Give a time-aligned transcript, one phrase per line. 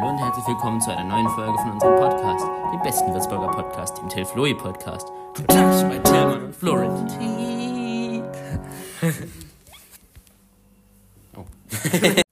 [0.00, 3.98] Hallo und herzlich willkommen zu einer neuen Folge von unserem Podcast, dem besten Würzburger Podcast,
[3.98, 5.06] dem Till Floi Podcast.
[5.34, 8.22] Touch bei Tillmann und Florentin.
[11.36, 11.44] oh.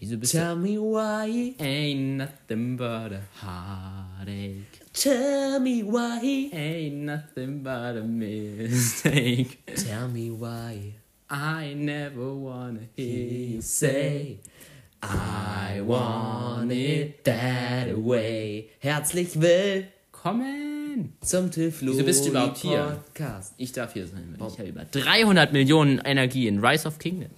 [0.00, 1.64] Wieso bist Tell me why, du?
[1.64, 4.80] Ain't nothing but a heartache.
[4.94, 9.64] tell me why, Ain't nothing but a mistake.
[9.76, 10.94] tell me why.
[11.30, 14.40] I never wanna hear you Say,
[15.06, 18.70] I want it that way.
[18.78, 21.12] Herzlich willkommen Kommen!
[21.20, 23.02] zum Tilflo Wieso bist du überhaupt hier?
[23.04, 23.52] Podcast.
[23.58, 27.34] Ich darf hier sein, weil ich habe über 300 Millionen Energie in Rise of Kingdoms.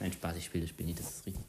[0.00, 1.44] Nein, Spaß, ich spiele das Spiel nicht, das ist richtig.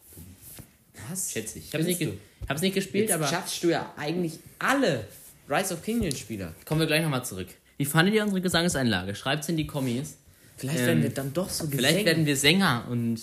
[1.09, 1.31] Was?
[1.31, 1.65] Schätze ich.
[1.69, 2.13] Ich habe es nicht, ge
[2.47, 5.05] hab's nicht gespielt, Jetzt aber schaffst du ja eigentlich alle
[5.49, 6.53] Rise of Kingdoms Spieler.
[6.65, 7.47] kommen wir gleich nochmal zurück.
[7.77, 9.15] Wie fandet ihr unsere Gesangseinlage?
[9.15, 10.17] Schreibt's in die Kommis.
[10.57, 12.05] Vielleicht Ähm, werden wir dann doch so Vielleicht Gesänge.
[12.05, 13.19] werden wir Sänger und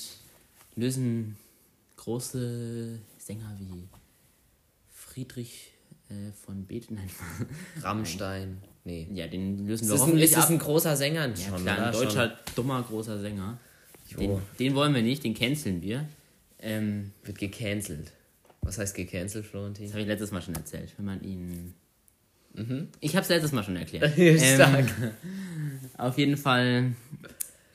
[0.74, 1.36] lösen
[2.02, 3.88] große Sänger wie
[4.90, 5.72] Friedrich
[6.08, 6.66] äh, von.
[6.68, 7.10] Nein,
[7.80, 8.58] Rammstein.
[8.84, 9.06] Nee.
[9.12, 10.50] ja, den lösen Ist wir das, ein, hoffentlich ist ab.
[10.50, 11.28] ein großer Sänger?
[11.28, 13.58] Ja, Schon, klar, ein deutscher, dummer, großer Sänger.
[14.18, 16.04] Den, den wollen wir nicht, den canceln wir.
[16.58, 18.12] Ähm, Wird gecancelt.
[18.62, 19.84] Was heißt gecancelt, Florentin?
[19.84, 20.92] Das habe ich letztes Mal schon erzählt.
[20.96, 21.74] Wenn man ihn.
[22.54, 22.88] Mhm.
[23.00, 24.12] Ich habe es letztes Mal schon erklärt.
[24.18, 24.88] Ähm.
[25.98, 26.92] Auf jeden Fall.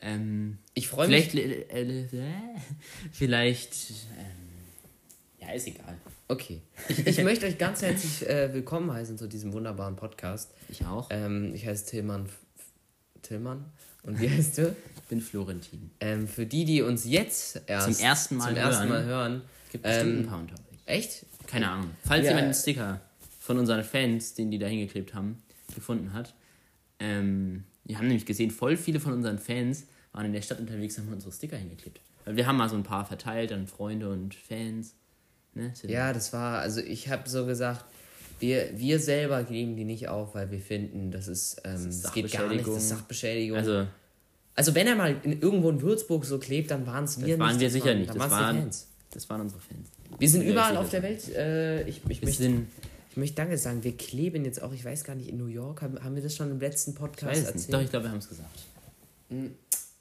[0.01, 1.29] Ähm, Ich freue mich.
[1.29, 1.71] vielleicht.
[1.71, 2.29] Äh, äh,
[3.11, 3.73] vielleicht.
[4.17, 4.25] Ähm,
[5.39, 5.97] ja, ist egal.
[6.27, 6.61] Okay.
[6.89, 10.53] Ich, ich möchte euch ganz herzlich äh, willkommen heißen zu diesem wunderbaren Podcast.
[10.69, 11.07] Ich auch.
[11.11, 12.27] Ähm, ich heiße Tillmann.
[13.21, 13.65] Tillmann.
[14.03, 14.75] Und wie heißt du?
[14.95, 15.91] Ich bin Florentin.
[15.99, 18.89] Ähm, für die, die uns jetzt erst Zum ersten Mal zum ersten hören.
[18.89, 19.41] Mal hören.
[19.71, 20.59] Gibt bestimmt Ähm, ein paar unter euch.
[20.85, 21.25] Echt?
[21.47, 21.91] Keine Ahnung.
[22.05, 22.29] Falls Ja.
[22.31, 23.01] jemand einen Sticker
[23.39, 25.41] von unseren Fans, den die da hingeklebt haben,
[25.75, 26.33] gefunden hat.
[26.99, 30.97] Ähm, wir haben nämlich gesehen, voll viele von unseren Fans waren in der Stadt unterwegs
[30.97, 31.99] und haben unsere Sticker hingeklebt.
[32.25, 34.93] Weil wir haben mal so ein paar verteilt an Freunde und Fans.
[35.53, 35.73] Ne?
[35.87, 37.85] Ja, das war, also ich habe so gesagt,
[38.39, 42.13] wir, wir selber geben die nicht auf, weil wir finden, das ist, ähm, ist das
[42.13, 43.57] geht gar nicht, das ist Sachbeschädigung.
[43.57, 43.87] Also,
[44.53, 47.39] Also, wenn er mal in, irgendwo in Würzburg so klebt, dann waren es wir das
[47.39, 47.59] waren nicht.
[47.61, 48.09] wir das sicher waren, nicht.
[48.09, 48.87] Das waren, Fans.
[49.11, 49.89] das waren unsere Fans.
[50.19, 51.29] Wir sind überall auf der Welt.
[51.35, 52.67] Äh, ich, ich, möchte, sind,
[53.17, 53.83] möchte Danke sagen.
[53.83, 55.81] Wir kleben jetzt auch, ich weiß gar nicht, in New York.
[55.81, 57.47] Haben, haben wir das schon im letzten Podcast nicht.
[57.47, 57.73] erzählt?
[57.73, 58.59] Doch, ich glaube, wir haben es gesagt.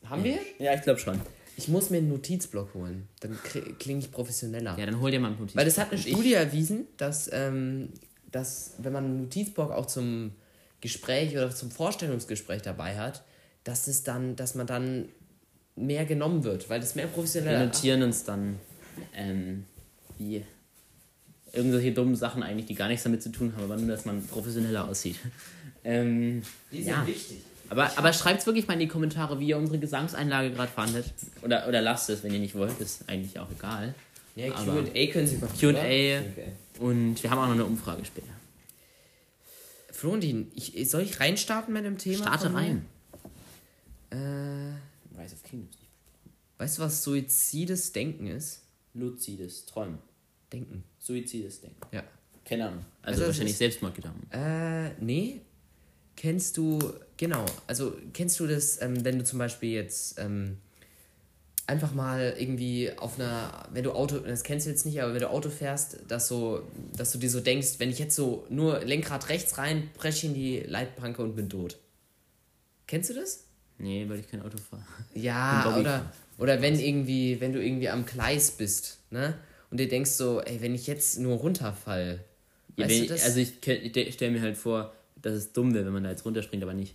[0.05, 0.39] Haben wir?
[0.59, 1.21] Ja, ich glaube schon.
[1.57, 3.09] Ich muss mir einen Notizblock holen.
[3.21, 3.39] Dann
[3.79, 4.79] klinge ich professioneller.
[4.79, 5.57] Ja, dann hol dir mal einen Notiz.
[5.57, 7.89] Weil das hat eine Und Studie erwiesen, dass, ähm,
[8.31, 10.33] dass wenn man einen Notizblock auch zum
[10.81, 13.25] Gespräch oder zum Vorstellungsgespräch dabei hat,
[13.65, 15.09] dass es dann, dass man dann
[15.75, 18.59] mehr genommen wird, weil das mehr Wir professioneller notieren uns dann,
[19.15, 19.65] ähm,
[20.19, 20.43] wie
[21.57, 24.25] irgendwelche dummen Sachen eigentlich, die gar nichts damit zu tun haben, aber nur, dass man
[24.27, 25.17] professioneller aussieht.
[25.89, 27.07] Ähm, Die sind ja.
[27.07, 27.37] wichtig.
[27.69, 31.07] Aber, aber schreibt wirklich mal in die Kommentare, wie ihr unsere Gesangseinlage gerade fandet.
[31.43, 33.95] Oder, oder lasst es, wenn ihr nicht wollt, ist eigentlich auch egal.
[34.35, 35.57] Ja, Q&A können Sie machen.
[35.59, 35.71] Q&A.
[35.71, 36.25] Okay.
[36.81, 38.27] Und wir haben auch noch eine Umfrage später.
[39.93, 42.25] Florentin, ich, soll ich reinstarten mit dem Thema?
[42.25, 42.85] Starte rein.
[44.11, 44.17] Äh,
[45.19, 45.77] Rise of Kingdoms.
[46.59, 48.63] weißt du, was suizides Denken ist?
[48.93, 49.99] Luzides Träumen.
[50.53, 50.85] Denken.
[51.07, 51.81] Suizides Denken.
[51.93, 52.03] Ja.
[52.45, 52.85] Keine Ahnung.
[53.03, 54.31] Also, Also wahrscheinlich ist- Selbstmordgedanken.
[54.33, 55.41] Äh, nee.
[56.17, 56.79] Kennst du,
[57.17, 60.57] genau, also kennst du das, ähm, wenn du zum Beispiel jetzt ähm,
[61.67, 65.21] einfach mal irgendwie auf einer, wenn du Auto, das kennst du jetzt nicht, aber wenn
[65.21, 66.63] du Auto fährst, dass so,
[66.97, 70.35] dass du dir so denkst, wenn ich jetzt so nur Lenkrad rechts rein, breche in
[70.35, 71.77] die Leitplanke und bin tot.
[72.87, 73.45] Kennst du das?
[73.79, 74.83] Nee, weil ich kein Auto fahre.
[75.13, 79.35] Ja, oder, oder wenn irgendwie, wenn du irgendwie am Gleis bist, ne?
[79.71, 82.25] Und dir denkst so, ey, wenn ich jetzt nur runterfall,
[82.77, 83.25] Ja, ich, das?
[83.25, 86.25] also ich, ich stelle mir halt vor, dass es dumm wäre, wenn man da jetzt
[86.25, 86.95] runterspringt, aber nicht.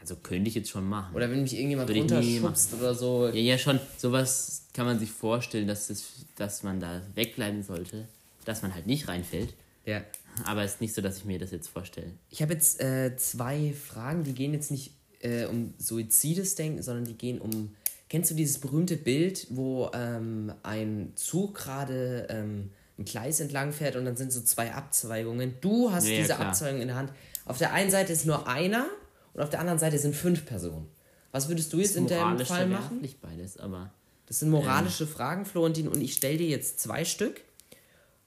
[0.00, 1.14] Also könnte ich jetzt schon machen.
[1.14, 3.80] oder wenn mich irgendjemand Würde runterschubst oder so, ja, ja, schon.
[3.96, 6.04] Sowas kann man sich vorstellen, dass, es,
[6.36, 8.06] dass man da wegbleiben sollte.
[8.44, 9.54] Dass man halt nicht reinfällt.
[9.86, 10.02] ja.
[10.44, 12.10] Aber es ist nicht so, dass ich mir das jetzt vorstelle.
[12.28, 14.90] Ich habe jetzt äh, zwei Fragen, die gehen jetzt nicht
[15.20, 17.74] äh, um suizides Denken, sondern die gehen um.
[18.14, 23.96] Kennst du dieses berühmte Bild, wo ähm, ein Zug gerade ähm, ein Gleis entlang fährt
[23.96, 25.54] und dann sind so zwei Abzweigungen?
[25.60, 26.46] Du hast Ja, ja, diese klar.
[26.46, 27.12] Abzweigung in der Hand.
[27.44, 28.86] Auf der einen Seite ist nur einer
[29.32, 30.86] und auf der anderen Seite sind fünf Personen.
[31.32, 32.84] Was würdest du jetzt in deinem Fall machen?
[32.84, 33.90] verwerflich beides, aber
[34.26, 37.40] Das sind moralische Fragen, Florentin, und ich stelle dir jetzt zwei Stück.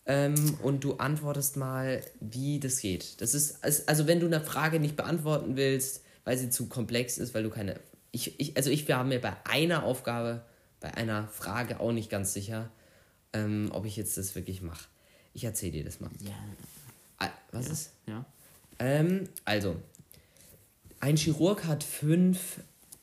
[0.05, 3.21] Ähm, und du antwortest mal, wie das geht.
[3.21, 7.33] Das ist, also wenn du eine Frage nicht beantworten willst, weil sie zu komplex ist,
[7.33, 7.79] weil du keine.
[8.11, 10.43] Ich, ich, also ich war mir bei einer Aufgabe,
[10.79, 12.71] bei einer Frage auch nicht ganz sicher,
[13.33, 14.85] ähm, ob ich jetzt das wirklich mache.
[15.33, 16.09] Ich erzähle dir das mal.
[16.21, 16.31] ja,
[17.19, 17.91] Ah, Was ist?
[18.07, 18.25] ja.
[18.79, 19.75] Ähm, also,
[20.99, 22.59] ein Chirurg hat fünf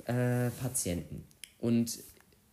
[0.06, 1.25] äh, Patienten
[1.59, 1.99] und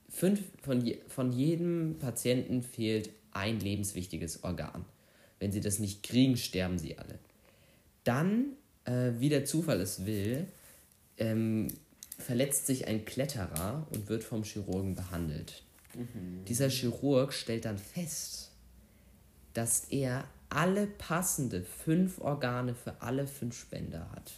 [0.09, 4.85] fünf von, je, von jedem Patienten fehlt ein lebenswichtiges Organ.
[5.39, 7.17] Wenn sie das nicht kriegen, sterben sie alle.
[8.03, 8.53] Dann,
[8.85, 10.47] äh, wie der Zufall es will,
[11.17, 11.67] ähm,
[12.21, 15.63] verletzt sich ein Kletterer und wird vom Chirurgen behandelt.
[16.47, 18.51] Dieser Chirurg stellt dann fest,
[19.53, 24.31] dass er alle passende fünf Organe für alle fünf Spender hat.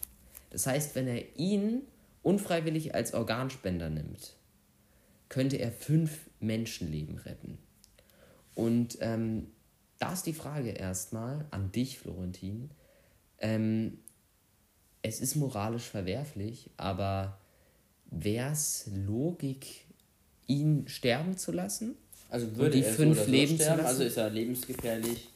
[0.50, 1.82] Das heißt, wenn er ihn
[2.22, 4.36] unfreiwillig als Organspender nimmt,
[5.30, 7.58] könnte er fünf Menschenleben retten.
[8.56, 9.48] Und ähm,
[10.00, 12.70] da ist die Frage erstmal an dich, Florentin.
[13.40, 14.00] Ähm,
[15.02, 17.40] es ist moralisch verwerflich, aber
[18.20, 19.86] wäre es Logik,
[20.48, 21.96] ihn sterben zu lassen?
[22.30, 23.88] Also Und würde die er so fünf oder so leben zu sterben, lassen?
[23.90, 25.30] also ist er lebensgefährlich.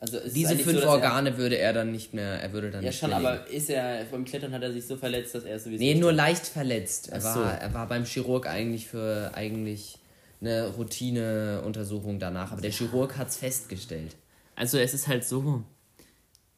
[0.00, 2.90] Also Diese fünf so, Organe würde er dann nicht mehr, er würde dann Er, ja
[2.90, 3.28] nicht schon, mehr leben.
[3.42, 6.12] aber ist er beim Klettern hat er sich so verletzt, dass er sowieso Nee, nur
[6.12, 7.10] leicht verletzt.
[7.10, 7.40] Er, Ach so.
[7.40, 9.98] war, er war beim Chirurg eigentlich für eigentlich
[10.40, 14.16] eine Routineuntersuchung danach, aber der Chirurg hat es festgestellt.
[14.56, 15.62] Also es ist halt so,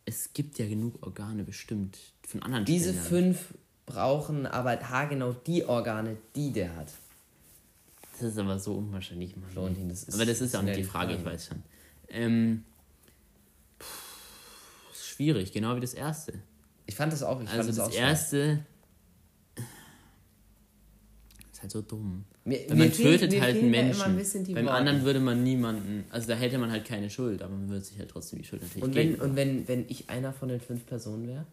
[0.06, 3.06] es gibt ja genug Organe bestimmt von anderen Diese Spendern.
[3.08, 3.38] fünf
[3.86, 6.88] brauchen aber haargenau die Organe, die der hat.
[8.12, 9.88] Das ist aber so unwahrscheinlich, Mann.
[9.88, 11.62] Das ist- aber das ist auch nicht die die Frage, ich weiß schon.
[12.08, 12.64] Ähm,
[13.78, 13.86] puh,
[14.92, 16.34] ist schwierig, genau wie das erste.
[16.86, 18.60] Ich fand das auch, ich fand Also das das erste
[21.52, 22.24] ist halt so dumm.
[22.44, 24.02] Mir- Wenn mir man tötet halt einen Menschen.
[24.02, 24.16] ein
[24.54, 24.70] Beim Worte.
[24.72, 27.98] anderen würde man niemanden, also da hätte man halt keine Schuld, aber man würde sich
[27.98, 29.22] halt trotzdem die Schuld natürlich Und wenn, geben.
[29.22, 31.46] und wenn, wenn ich einer von den fünf Personen wäre?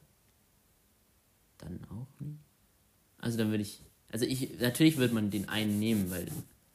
[1.61, 2.39] Dann auch nicht.
[3.19, 3.79] Also dann würde ich,
[4.11, 6.27] also ich, natürlich würde man den einen nehmen, weil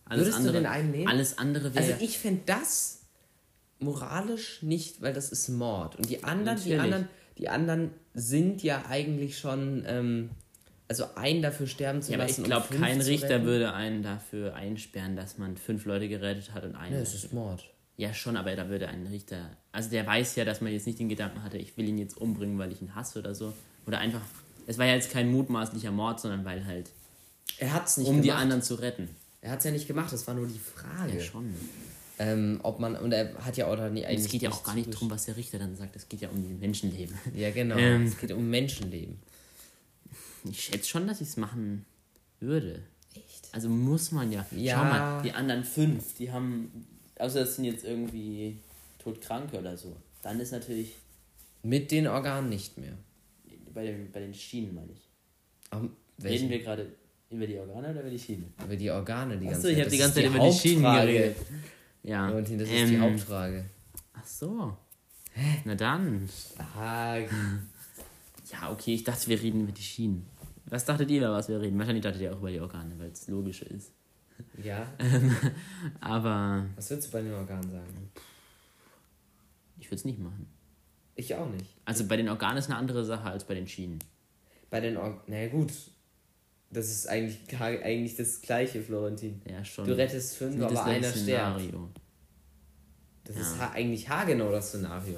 [0.04, 1.08] alles Würdest du andere, den einen nehmen?
[1.08, 3.02] alles andere wäre, Also ich fände das
[3.78, 5.96] moralisch nicht, weil das ist Mord.
[5.96, 6.80] Und die anderen, die Natürlich.
[6.80, 10.30] anderen, die anderen sind ja eigentlich schon, ähm,
[10.88, 12.42] also einen dafür sterben zu ja, aber lassen.
[12.42, 16.64] ich um glaube, kein Richter würde einen dafür einsperren, dass man fünf Leute gerettet hat
[16.64, 16.94] und einen.
[16.94, 17.68] Ja, es ist Mord.
[17.98, 19.50] Ja, schon, aber da würde ein Richter.
[19.72, 22.16] Also der weiß ja, dass man jetzt nicht den Gedanken hatte, ich will ihn jetzt
[22.16, 23.52] umbringen, weil ich ihn hasse oder so.
[23.86, 24.22] Oder einfach.
[24.66, 26.90] Es war ja jetzt kein mutmaßlicher Mord, sondern weil halt.
[27.58, 28.42] Er hat es nicht Um die gemacht.
[28.42, 29.08] anderen zu retten.
[29.40, 31.18] Er hat es ja nicht gemacht, das war nur die Frage.
[31.18, 31.54] Ja, schon.
[32.18, 34.24] Ähm, ob man, und er hat ja auch da nie Und eigentlich.
[34.24, 35.94] es geht ja auch gar nicht darum, was der Richter dann sagt.
[35.96, 37.16] Es geht ja um die Menschenleben.
[37.34, 37.76] Ja, genau.
[37.76, 38.06] Ähm.
[38.06, 39.18] es geht um Menschenleben.
[40.44, 41.84] Ich schätze schon, dass ich es machen
[42.40, 42.82] würde.
[43.14, 43.48] Echt?
[43.52, 44.46] Also muss man ja.
[44.50, 44.78] Ja.
[44.78, 46.86] Schau mal, die anderen fünf, die haben.
[47.18, 48.58] Außer das sind jetzt irgendwie
[48.98, 49.96] todkranke oder so.
[50.22, 50.94] Dann ist natürlich.
[51.62, 52.92] Mit den Organen nicht mehr.
[53.76, 55.10] Bei den, bei den Schienen, meine ich.
[55.70, 55.94] Um,
[56.24, 56.86] Reden wir gerade
[57.28, 58.54] über die Organe oder über die Schienen?
[58.64, 60.82] Über die Organe die ganze Achso, ich habe die ist ganze Zeit über die Schienen
[60.82, 61.36] geredet.
[62.02, 62.32] Ja.
[62.32, 63.66] Valentin, das ist ähm, die Hauptfrage.
[64.14, 64.76] Ach so.
[65.66, 66.26] Na dann.
[66.74, 70.24] Ah, Ja, okay, ich dachte, wir reden über die Schienen.
[70.64, 71.76] Was dachtet ihr, über was wir reden?
[71.78, 73.92] Wahrscheinlich dachtet ihr auch über die Organe, weil es logischer ist.
[74.64, 74.90] ja.
[76.00, 78.10] Aber Was würdest du bei den Organen sagen?
[79.78, 80.46] ich würde es nicht machen.
[81.16, 81.66] Ich auch nicht.
[81.84, 83.98] Also bei den Organen ist eine andere Sache als bei den Schienen.
[84.70, 85.20] Bei den Organen.
[85.26, 85.72] Na gut.
[86.70, 89.40] Das ist eigentlich, eigentlich das gleiche, Florentin.
[89.50, 89.86] Ja, schon.
[89.86, 91.22] Du rettest fünf, aber einer gleiche stirbt.
[91.22, 91.90] Szenario.
[93.24, 93.42] Das Ja.
[93.42, 95.16] ist ha eigentlich haargenau das Szenario.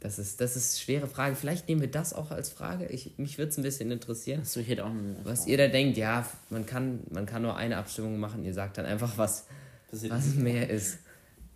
[0.00, 1.36] Das ist, das ist eine schwere Frage.
[1.36, 2.86] Vielleicht nehmen wir das auch als Frage.
[2.86, 4.40] Ich, mich würde es ein bisschen interessieren.
[4.40, 4.92] Achso, ich hätte auch
[5.24, 8.42] Was ihr da denkt, ja, man kann, man kann nur eine Abstimmung machen.
[8.44, 9.44] Ihr sagt dann einfach, was,
[9.92, 10.98] was mehr ist.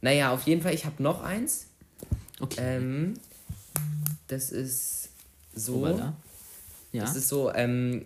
[0.03, 1.69] Naja, auf jeden Fall, ich habe noch eins.
[2.41, 2.61] Okay.
[2.61, 3.15] Ähm,
[4.29, 5.11] das ist
[5.55, 5.87] so.
[5.87, 6.15] Ja.
[6.93, 8.05] Das ist so, ähm,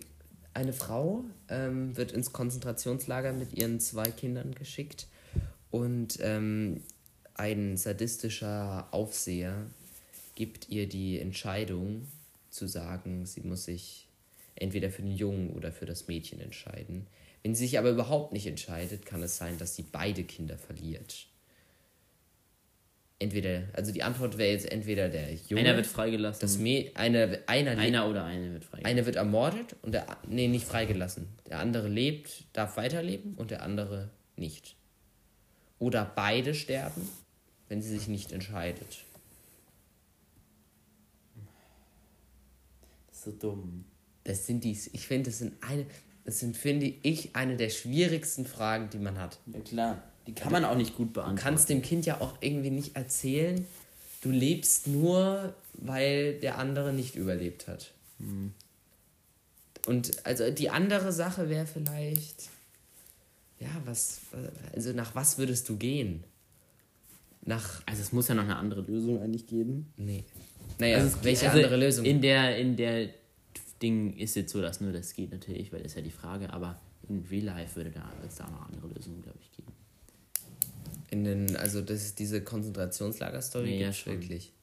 [0.53, 5.07] eine Frau ähm, wird ins Konzentrationslager mit ihren zwei Kindern geschickt
[5.71, 6.81] und ähm,
[7.35, 9.67] ein sadistischer Aufseher
[10.35, 12.07] gibt ihr die Entscheidung
[12.49, 14.07] zu sagen, sie muss sich
[14.55, 17.07] entweder für den Jungen oder für das Mädchen entscheiden.
[17.43, 21.27] Wenn sie sich aber überhaupt nicht entscheidet, kann es sein, dass sie beide Kinder verliert.
[23.21, 26.39] Entweder, also die Antwort wäre jetzt entweder der Junge, einer wird freigelassen.
[26.39, 28.85] das Mä eine, einer, einer oder eine wird freigelassen.
[28.97, 31.27] eine wird ermordet und der nee, nicht freigelassen.
[31.49, 34.77] Der andere lebt, darf weiterleben und der andere nicht.
[35.79, 37.09] Oder beide sterben,
[37.67, 39.03] wenn sie sich nicht entscheidet.
[43.07, 43.83] Das ist so dumm.
[44.23, 45.85] Das sind die, ich finde, das sind eine,
[46.23, 49.39] das sind, finde ich, eine der schwierigsten Fragen, die man hat.
[49.47, 50.03] Ja klar.
[50.29, 51.41] Die kann man auch nicht gut Du beantworten.
[51.41, 53.65] kannst dem Kind ja auch irgendwie nicht erzählen,
[54.21, 57.91] du lebst nur, weil der andere nicht überlebt hat.
[59.85, 62.49] Und also die andere Sache wäre vielleicht,
[63.59, 64.21] ja, was,
[64.75, 66.23] also nach was würdest du gehen?
[67.45, 69.91] Nach, Also es muss ja noch eine andere Lösung eigentlich geben.
[69.97, 70.23] nee.
[70.77, 72.05] Naja, also welche also andere Lösung?
[72.05, 73.09] In der, in der
[73.81, 76.53] Ding ist jetzt so, dass nur das geht natürlich, weil das ist ja die Frage,
[76.53, 79.68] aber in Real Life würde da, es da noch eine andere Lösung, glaube ich, geben.
[81.11, 84.13] In den, also das, diese Konzentrationslager-Story Ja, gibt's schon.
[84.13, 84.53] wirklich.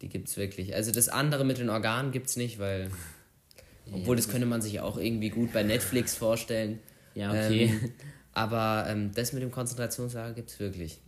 [0.00, 0.74] Die gibt's wirklich.
[0.74, 2.90] Also das andere mit den Organen gibt's nicht, weil.
[3.92, 6.78] Obwohl, das könnte man sich auch irgendwie gut bei Netflix vorstellen.
[7.14, 7.64] Ja, okay.
[7.64, 7.92] Ähm,
[8.32, 11.00] aber ähm, das mit dem Konzentrationslager gibt's wirklich.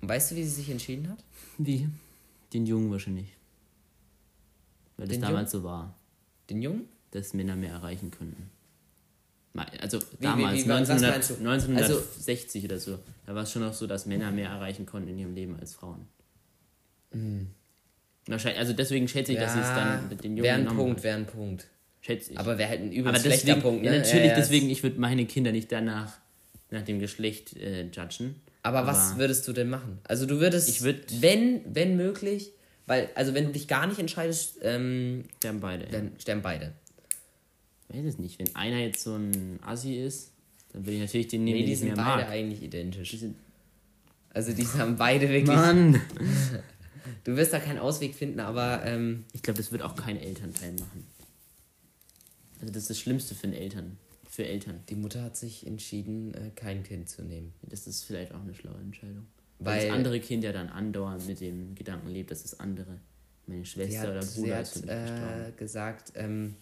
[0.00, 1.22] Und weißt du, wie sie sich entschieden hat?
[1.58, 1.88] Wie?
[2.52, 3.36] Den Jungen wahrscheinlich.
[4.96, 5.94] Weil das Den damals so war,
[6.48, 6.88] Den Jungen?
[7.10, 8.48] dass Männer mehr erreichen könnten.
[9.80, 11.34] Also wie- damals, wie- was 1900, meinst du?
[11.34, 15.18] 1960 oder so, da war es schon noch so, dass Männer mehr erreichen konnten in
[15.18, 16.06] ihrem Leben als Frauen.
[18.26, 21.02] Wahrscheinlich, also deswegen schätze ich, dass sie es dann mit den Jungen wäre ein Punkt,
[21.02, 21.66] wäre ein Punkt.
[22.00, 22.38] Schätze ich.
[22.38, 23.90] Aber wäre halt ein übelst Aber deswegen, Punkt, ne?
[23.90, 26.12] ja, natürlich, Ja, ja, deswegen, ich würde meine Kinder nicht danach
[26.70, 28.36] nach dem Geschlecht äh, judgen.
[28.62, 29.98] Aber, was würdest du denn machen?
[30.04, 32.52] Also du würdest, Ich würd- wenn, wenn möglich,
[32.86, 35.84] weil, also wenn du dich gar nicht entscheidest, ähm, Sterben beide.
[35.86, 35.90] ja.
[35.92, 36.72] dann sterben beide.
[37.88, 38.38] Ich weiß es nicht.
[38.38, 40.32] Wenn einer jetzt so ein Assi ist,
[40.72, 42.28] dann würde ich natürlich den nehmen, Nee, die sind beide mag.
[42.28, 43.10] eigentlich identisch.
[43.10, 43.36] Die sind-
[44.30, 45.46] Also die haben beide wirklich.
[45.56, 46.00] Mann!
[47.24, 50.72] Du wirst da keinen Ausweg finden, aber ähm, Ich glaube, das wird auch kein Elternteil
[50.74, 51.04] machen.
[52.60, 53.96] Also das ist das Schlimmste für Eltern.
[54.30, 54.80] Für Eltern.
[54.88, 57.52] die Mutter hat sich entschieden, äh, kein Kind zu nehmen.
[57.62, 59.26] Das ist vielleicht auch eine schlaue Entscheidung.
[59.58, 62.98] Weil, Weil das andere Kind ja dann andauernd mit dem Gedanken lebt, dass das andere,
[63.46, 66.54] meine sie Schwester oder hat, sie Bruder hat ist äh, gesagt, ähm,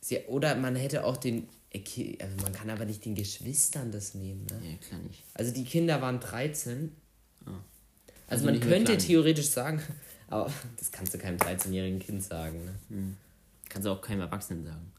[0.00, 1.82] sie, oder man hätte auch den, äh,
[2.22, 4.46] also man kann aber nicht den Geschwistern das nehmen.
[4.46, 4.70] Ne?
[4.70, 5.22] Ja, klar nicht.
[5.34, 6.92] Also die Kinder waren 13.
[7.44, 7.50] Ah.
[7.50, 7.62] Also,
[8.26, 9.80] Also man könnte theoretisch sagen,
[10.28, 12.64] aber das kannst du keinem 13-jährigen Kind sagen.
[12.90, 13.14] Ne?
[13.68, 14.92] Kannst du auch keinem Erwachsenen sagen.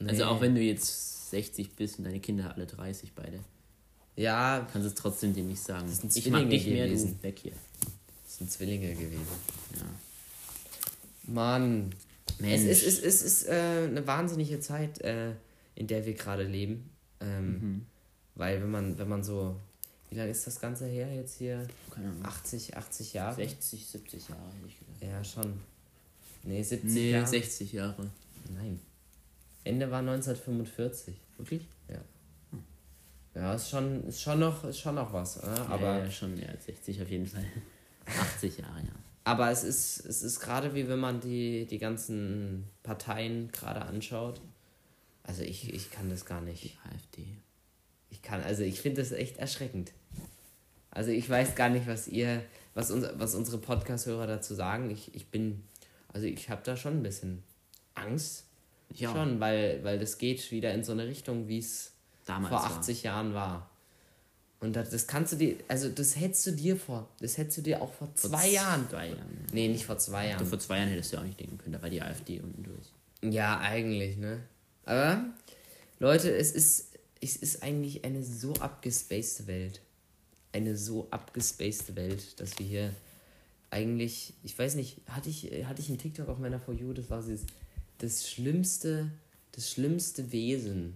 [0.00, 0.08] Nee.
[0.10, 3.38] Also auch wenn du jetzt 60 bist und deine Kinder alle 30 beide,
[4.16, 5.88] Ja, kannst du es trotzdem dir nicht sagen.
[5.88, 7.16] sind Ich mag Zwillinge dich mehr, gewesen.
[7.18, 7.52] du weg hier.
[8.24, 9.26] das sind Zwillinge gewesen.
[9.76, 11.32] Ja.
[11.32, 11.94] Mann.
[12.42, 12.62] Mensch.
[12.68, 15.32] Es ist, es ist, äh, eine wahnsinnige Zeit, äh,
[15.74, 16.90] in der wir gerade leben.
[17.20, 17.86] Ähm, Mhm.
[18.34, 19.56] Weil wenn man, wenn man so,
[20.10, 21.66] wie lange ist das Ganze her jetzt hier?
[21.90, 22.24] Keine Ahnung.
[22.24, 23.34] 80, 80 Jahre?
[23.36, 25.02] 60, 70 Jahre, hätte ich gedacht.
[25.02, 25.60] Ja, schon.
[26.42, 27.26] Nee, 70 Nee, Jahre.
[27.26, 28.10] 60 Jahre.
[28.54, 28.80] Nein.
[29.64, 31.14] Ende war 1945.
[31.38, 31.66] Wirklich?
[33.34, 35.42] Ja, ist schon, ist schon noch, ist schon noch was.
[35.42, 35.48] Ne?
[35.62, 37.44] Aber, Aber ja, schon mehr als 60 auf jeden Fall.
[38.06, 38.92] 80 Jahre, ja.
[39.24, 44.40] Aber es ist, es ist gerade wie wenn man die, die ganzen Parteien gerade anschaut.
[45.22, 46.64] Also ich, ich kann das gar nicht.
[46.64, 47.26] Die AfD.
[48.10, 49.92] Ich kann, also ich finde das echt erschreckend.
[50.90, 52.42] Also ich weiß gar nicht, was ihr,
[52.74, 54.90] was, uns, was unsere Podcast-Hörer dazu sagen.
[54.90, 55.62] Ich, ich bin,
[56.12, 57.42] also ich habe da schon ein bisschen
[57.94, 58.44] Angst.
[58.90, 59.12] Ja.
[59.12, 61.92] Schon, weil, weil das geht wieder in so eine Richtung, wie es
[62.24, 62.64] vor war.
[62.64, 63.70] 80 Jahren war.
[64.62, 67.62] Und das, das kannst du dir, also das hättest du dir vor, das hättest du
[67.62, 68.88] dir auch vor zwei Jahren.
[68.88, 69.44] Zwei Jahren.
[69.52, 70.30] Nee, nicht vor zwei Ja.
[70.30, 70.46] Jahren.
[70.46, 73.32] Vor zwei Jahren hättest du auch nicht denken können, da war die AfD unten durch.
[73.34, 74.38] Ja, eigentlich, ne?
[74.84, 75.24] Aber,
[75.98, 76.90] Leute, es ist,
[77.20, 79.80] es ist eigentlich eine so abgespacede Welt.
[80.52, 82.94] Eine so abgespacede Welt, dass wir hier
[83.70, 87.10] eigentlich, ich weiß nicht, hatte ich, hatte ich einen TikTok auf meiner For You, das
[87.10, 87.46] war dieses,
[87.98, 89.10] das schlimmste,
[89.52, 90.94] das schlimmste Wesen,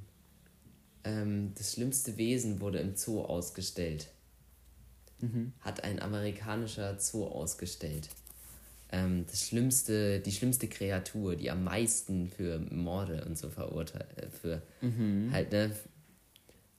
[1.07, 4.09] ähm, das schlimmste Wesen wurde im Zoo ausgestellt.
[5.61, 8.11] Hat ein amerikanischer Zoo ausgestellt.
[8.91, 14.29] Ähm, das schlimmste, die schlimmste Kreatur, die am meisten für Morde und so verurteilt, äh,
[14.29, 14.63] für
[15.33, 15.75] halt, ne?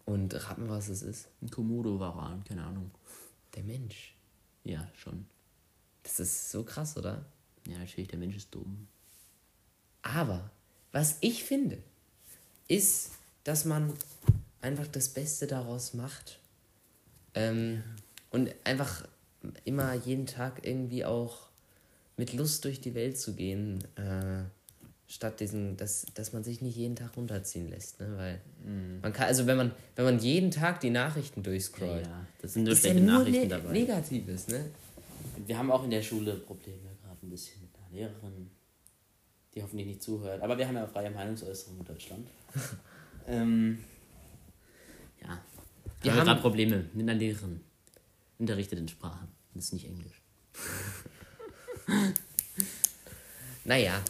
[0.06, 1.28] Und rat mal, was es ist.
[1.42, 2.92] Ein Komodo-Varan, keine Ahnung.
[3.56, 4.16] Der Mensch.
[4.64, 5.26] Ja, schon.
[6.04, 7.26] Das ist so krass, oder?
[7.68, 8.88] Ja, natürlich, der Mensch ist dumm.
[10.02, 10.50] Aber
[10.94, 11.84] was ich finde,
[12.70, 13.12] ist,
[13.48, 13.94] dass man
[14.60, 16.40] einfach das Beste daraus macht.
[17.34, 17.82] Ähm,
[18.30, 19.08] und einfach
[19.64, 21.48] immer jeden Tag irgendwie auch
[22.18, 24.44] mit Lust durch die Welt zu gehen, äh,
[25.08, 28.02] statt diesen, dass, dass man sich nicht jeden Tag runterziehen lässt.
[28.02, 28.18] Ne?
[28.18, 28.42] Weil
[29.02, 32.66] man kann, also wenn man, wenn man jeden Tag die Nachrichten durchscrollt, Ja, das sind
[32.66, 33.72] nur ist ja schlechte nur Nachrichten ne dabei.
[33.72, 34.66] Negatives, ne?
[35.46, 38.50] Wir haben auch in der Schule Probleme gerade ein bisschen mit einer Lehrerin,
[39.56, 40.42] die hoffentlich nicht zuhört.
[40.42, 42.28] Aber wir haben ja freie Meinungsäußerung in Deutschland.
[43.28, 43.80] ähm,
[45.22, 45.40] ja.
[46.02, 47.60] Wir haben haben- gerade Probleme mit einer Lehrerin.
[48.40, 49.28] Unterrichtet in Sprachen.
[49.54, 50.22] Das ist nicht Englisch.
[53.66, 54.02] Naja.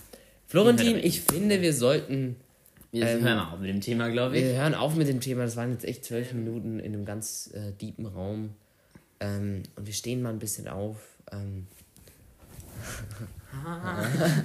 [0.47, 2.35] Florentin, ich finde, wir sollten
[2.91, 4.43] Wir Ähm, hören mal auf mit dem Thema, glaube ich.
[4.43, 5.43] Wir hören auf mit dem Thema.
[5.43, 8.51] Das waren jetzt echt zwölf Minuten in einem ganz äh, deepen Raum.
[9.19, 10.97] Ähm, und wir stehen mal ein bisschen auf.
[11.31, 11.67] Ähm,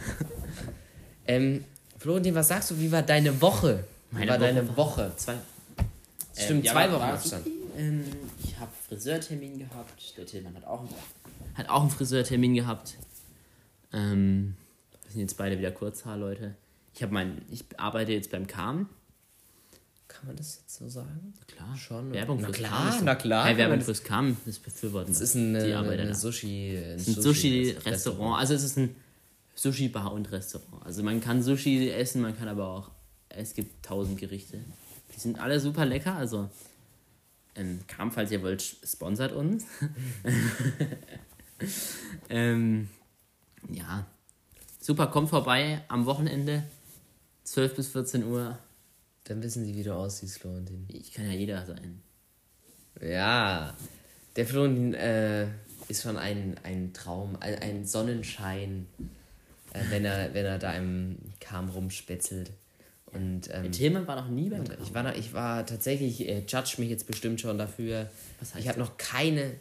[1.27, 1.65] ähm,
[1.99, 2.79] Florentin, was sagst du?
[2.81, 3.85] Wie war deine Woche?
[4.13, 5.13] Meine war Woche deine Woche?
[5.17, 5.35] Zwei.
[6.37, 7.47] Stimmt, ja, zwei Wochen Abstand.
[7.77, 8.05] Ähm,
[8.45, 10.17] ich habe Friseurtermin gehabt.
[10.17, 10.91] Der Tillmann hat auch, einen-
[11.55, 12.95] hat auch einen Friseurtermin gehabt.
[13.93, 14.55] Ähm,
[15.05, 16.55] wir sind jetzt beide wieder Kurzhaar, Leute.
[16.95, 18.89] Ich habe mein, ich arbeite jetzt beim Kam.
[20.09, 21.33] Kann man das jetzt so sagen?
[21.47, 21.75] Klar.
[21.77, 22.13] Schon.
[22.13, 22.89] Werbung na fürs klar, Kam.
[22.91, 23.45] ist- na klar.
[23.47, 26.03] Hey, Werbung fürs Kam, das befürworten Das ist ein, die äh, Arbeiter.
[26.03, 26.15] ein da.
[26.15, 27.87] Sushi, ein Sushi-Restaurant.
[27.87, 28.39] Restaurant.
[28.41, 28.95] Also es ist ein
[29.55, 30.85] Sushi-Bar und Restaurant.
[30.85, 32.91] Also man kann Sushi essen, man kann aber auch,
[33.37, 34.59] es gibt tausend Gerichte.
[35.15, 36.49] Die sind alle super lecker, also
[37.55, 39.67] ähm, Kam, falls ihr wollt, sponsert uns.
[42.31, 42.89] ähm,
[43.71, 44.07] ja,
[44.81, 46.65] super, kommt vorbei am Wochenende,
[47.45, 48.59] 12 bis 14 Uhr.
[49.25, 50.87] Dann wissen sie, wie du aussiehst, Florentin.
[50.89, 52.03] Ich kann ja jeder sein.
[53.01, 53.77] Ja,
[54.37, 55.49] der Florentin äh,
[55.89, 58.87] ist schon ein, ein Traum, ein, ein Sonnenschein,
[59.73, 62.51] äh, wenn, er, wenn er da im Kam rumspetzelt.
[63.13, 66.77] Und ähm, Tillmann war noch nie beim ich war, noch, ich war tatsächlich, äh, judge
[66.79, 68.11] mich jetzt bestimmt schon dafür.
[68.41, 69.55] Was heißt ich habe noch keine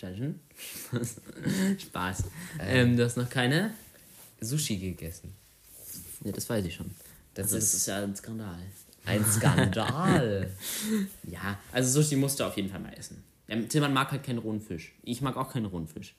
[0.00, 0.40] Judgen?
[1.78, 2.24] Spaß.
[2.60, 3.74] Ähm, du hast noch keine?
[4.40, 5.34] Sushi gegessen.
[6.24, 6.90] Ja, das weiß ich schon.
[7.34, 8.58] Das also, das ist- ist ja ein Skandal.
[9.06, 10.50] Ein Skandal.
[11.30, 13.22] Ja, also Sushi musst du auf jeden Fall mal essen.
[13.48, 14.92] Ja, Tillmann mag halt keinen rohen Fisch.
[15.02, 16.14] Ich mag auch keinen rohen Fisch.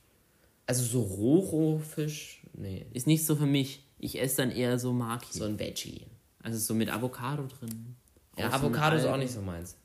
[0.67, 2.41] also so Rohrohfisch?
[2.53, 3.83] Nee, Ist nicht so für mich.
[3.99, 5.37] Ich esse dann eher so Maki.
[5.37, 6.05] so ein Veggie.
[6.43, 7.95] Also so mit Avocado drin.
[8.37, 9.75] Ja, mit Avocado ist auch nicht so meins.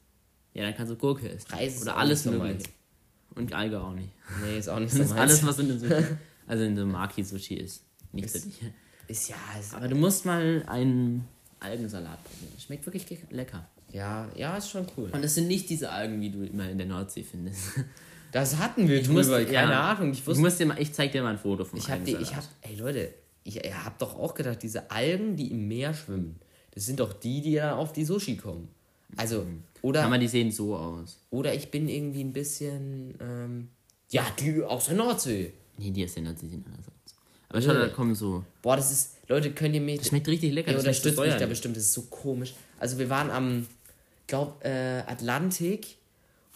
[0.55, 1.51] Ja, dann kannst du Gurke essen.
[1.53, 2.55] Reis ist Oder auch alles nicht so mögliche.
[2.69, 2.69] meins.
[3.35, 4.09] Und Alge auch nicht.
[4.43, 5.13] Nee, ist auch nicht so meins.
[5.13, 6.05] alles, was in dem Sushi,
[6.47, 7.83] also in so Maki-Sushi ist.
[8.13, 8.61] Nicht für Ist- dich.
[9.09, 11.27] ist ja, ist, Aber du musst mal einen
[11.61, 12.53] Algensalat probieren.
[12.59, 13.67] Schmeckt wirklich lecker.
[13.93, 15.11] ja, ja, ist schon cool.
[15.13, 17.61] Und es sind nicht diese Algen, wie du immer in der Nordsee findest.
[18.33, 19.93] Das hatten wir Ich drüber, keine ja.
[19.93, 20.11] Ahnung.
[20.13, 22.05] Ich Ich, wusste, muss dir mal, ich zeig dir mal ein Foto vom ich hab
[22.05, 25.69] die, ich hab, ey Leute, ich, ihr habt doch auch gedacht, diese Algen, die im
[25.69, 26.39] Meer schwimmen,
[26.77, 28.69] das sind doch die, die dann auf die Sushi kommen.
[29.17, 29.47] Also,
[29.81, 31.19] oder, Aber die sehen so aus.
[31.31, 33.69] oder ich bin irgendwie ein bisschen, ähm,
[34.11, 35.55] ja, die aus der Nordsee.
[35.79, 37.15] Nee, die aus der Nordsee sehen anders aus.
[37.49, 38.45] Aber schau, da kommen so.
[38.61, 40.71] Boah, das ist, Leute, könnt ihr mich, Das schmeckt richtig lecker.
[40.71, 42.53] Ihr unterstützt mich da bestimmt, das ist so komisch.
[42.79, 43.67] Also wir waren am,
[44.27, 45.97] glaub, äh, Atlantik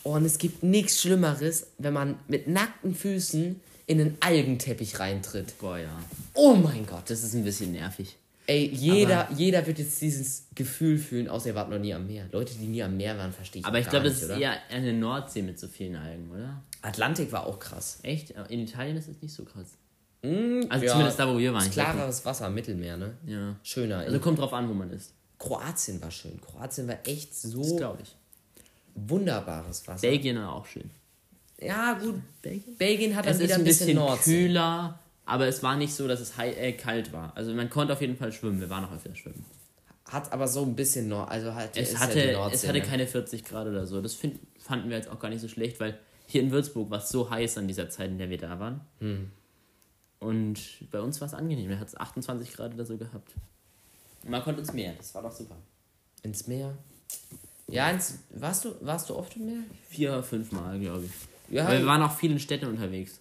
[0.03, 5.59] und es gibt nichts Schlimmeres, wenn man mit nackten Füßen in einen Algenteppich reintritt.
[5.59, 5.99] Boah, ja.
[6.35, 7.09] Oh mein Gott.
[7.09, 8.17] Das ist ein bisschen nervig.
[8.47, 12.27] Ey, jeder, jeder wird jetzt dieses Gefühl fühlen, außer ihr wart noch nie am Meer.
[12.33, 14.93] Leute, die nie am Meer waren, verstehe ich Aber ich glaube, das ist eher eine
[14.93, 16.61] Nordsee mit so vielen Algen, oder?
[16.83, 17.99] Atlantik war auch krass.
[18.03, 18.31] Echt?
[18.49, 19.77] In Italien ist es nicht so krass.
[20.23, 21.71] Mm, Also zumindest da, wo wir waren.
[21.71, 23.15] Klareres Wasser, Mittelmeer, ne?
[23.27, 23.57] Ja.
[23.63, 23.99] Schöner.
[23.99, 25.13] Also kommt drauf an, wo man ist.
[25.39, 26.39] Kroatien war schön.
[26.41, 28.17] Kroatien war echt Das so glaube ich.
[28.95, 30.01] wunderbares Wasser.
[30.09, 30.91] Belgien war auch schön.
[31.61, 32.17] ja, gut.
[32.43, 32.77] Belgien?
[32.77, 34.47] Belgien hat dann Es wieder ein bisschen Nordsee.
[34.47, 34.99] kühler,
[35.31, 37.37] aber es war nicht so, dass es hei- äh, kalt war.
[37.37, 38.61] Also man konnte auf jeden Fall schwimmen.
[38.61, 39.45] Wir waren auch öfter schwimmen.
[40.07, 42.85] Hat aber so ein bisschen Nord, also halt Es hatte, ja Nordsee, es hatte ne?
[42.85, 44.01] keine 40 Grad oder so.
[44.03, 46.99] Das find, fanden wir jetzt auch gar nicht so schlecht, weil hier in Würzburg war
[46.99, 48.81] es so heiß an dieser Zeit, in der wir da waren.
[48.99, 49.31] Hm.
[50.19, 51.69] Und bei uns war es angenehm.
[51.69, 53.33] Wir hatten 28 Grad oder so gehabt.
[54.25, 54.95] Und man konnte ins Meer.
[54.99, 55.57] Das war doch super.
[56.23, 56.77] ins Meer.
[57.69, 59.63] Ja, ins, warst du warst du oft im Meer?
[59.89, 61.55] Vier, fünf Mal, glaube ich.
[61.55, 63.21] Ja, Weil wir waren auch viel in Städten unterwegs.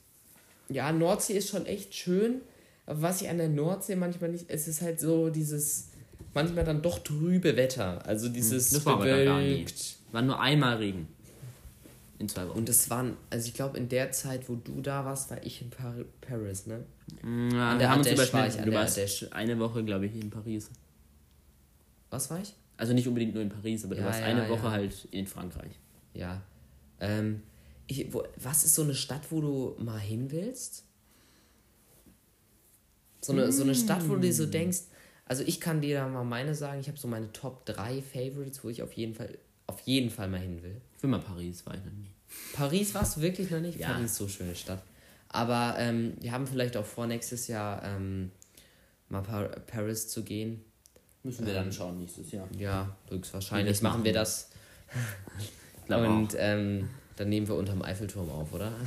[0.69, 2.41] Ja, Nordsee ist schon echt schön.
[2.85, 5.89] Aber was ich an der Nordsee manchmal nicht, es ist halt so dieses
[6.33, 8.05] manchmal dann doch trübe Wetter.
[8.05, 9.97] Also dieses Das war aber da gar bewölkt.
[10.11, 11.07] War nur einmal Regen.
[12.17, 12.57] In zwei Wochen.
[12.57, 15.61] Und es waren, also ich glaube in der Zeit, wo du da warst, war ich
[15.61, 16.83] in Par Paris, ne?
[17.23, 18.65] Ja, der wir haben uns Ardèche war ich, überschnitten.
[18.65, 20.69] Du warst eine Woche, glaube ich, in Paris.
[22.09, 22.53] Was war ich?
[22.75, 24.49] Also nicht unbedingt nur in Paris, aber du Ja, warst ja, eine ja.
[24.49, 25.71] Woche halt in Frankreich.
[26.13, 26.41] Ja.
[26.99, 27.41] Ähm,
[27.89, 30.83] ich, wo, was ist so eine Stadt, wo du mal hin willst?
[33.21, 34.51] So eine, so eine Stadt, wo du dir so Mm.
[34.51, 34.79] denkst,
[35.25, 38.63] also ich kann dir da mal meine sagen, ich habe so meine Top 3 Favorites,
[38.63, 40.79] wo ich auf jeden Fall, auf jeden Fall mal hin will.
[40.95, 42.09] Ich will mal Paris, war ich noch nie.
[42.53, 43.79] Paris warst du wirklich noch nicht?
[43.79, 43.87] Ja.
[43.93, 44.81] Paris ist so schöne Stadt.
[45.27, 48.31] Aber ähm, wir haben vielleicht auch vor, nächstes Jahr ähm,
[49.09, 50.63] mal Par Paris zu gehen.
[51.23, 52.47] Müssen wir dann schauen nächstes Jahr.
[52.57, 54.49] Ja, höchstwahrscheinlich es machen wir das.
[55.39, 58.71] Ich glaube Und ähm, dann nehmen wir unterm Eiffelturm auf, oder?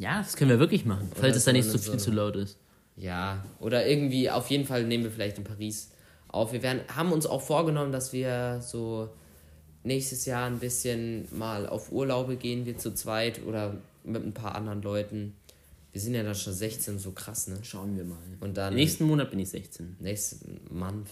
[0.00, 2.12] Ja, das können wir wirklich machen, falls es da nicht so so viel eine- zu
[2.12, 2.56] laut ist.
[2.94, 5.90] Ja, oder irgendwie, auf jeden Fall nehmen wir vielleicht in Paris
[6.28, 6.52] auf.
[6.52, 9.08] Wir werden, haben uns auch vorgenommen, dass wir so
[9.82, 14.54] nächstes Jahr ein bisschen mal auf Urlaube gehen, wir zu zweit oder mit ein paar
[14.54, 15.34] anderen Leuten.
[15.90, 17.58] Wir sind ja dann schon 16, so krass, ne?
[17.62, 18.18] Schauen wir mal.
[18.38, 19.96] Und dann Nächsten Monat bin ich 16.
[19.98, 21.08] nächsten Month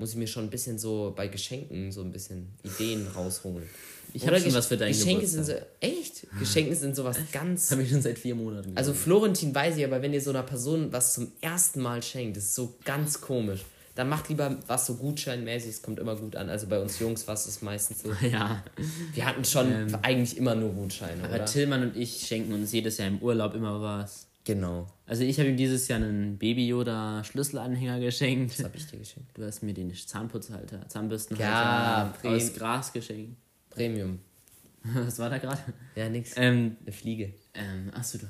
[0.00, 3.68] muss ich mir schon ein bisschen so bei Geschenken so ein bisschen Ideen rausholen.
[4.12, 5.44] Ich habe schon was für deinen Geschenke Geburtstag.
[5.44, 6.26] sind so, echt?
[6.38, 8.72] Geschenke sind sowas ganz habe ich schon seit vier Monaten.
[8.74, 12.36] Also Florentin weiß ich, aber wenn ihr so einer Person was zum ersten Mal schenkt,
[12.36, 13.60] das ist so ganz komisch.
[13.94, 16.48] Dann macht lieber was so gutscheinmäßig, es kommt immer gut an.
[16.48, 18.12] Also bei uns Jungs war es meistens so.
[18.26, 18.64] ja.
[19.12, 21.44] Wir hatten schon eigentlich immer nur Gutscheine, Aber oder?
[21.44, 24.29] Tillmann und ich schenken uns jedes Jahr im Urlaub immer was.
[24.44, 24.86] Genau.
[25.06, 28.58] Also ich habe ihm dieses Jahr einen Baby Yoda Schlüsselanhänger geschenkt.
[28.58, 29.36] Was habe ich dir geschenkt?
[29.36, 33.36] Du hast mir den Zahnputzhalter, Zahnbürstenhalter Ja, aus Gras geschenkt.
[33.70, 34.18] Premium.
[34.82, 35.60] Was war da gerade?
[35.94, 36.32] Ja, nix.
[36.36, 37.34] Ähm, Eine Fliege.
[37.54, 38.24] ähm, achso, du.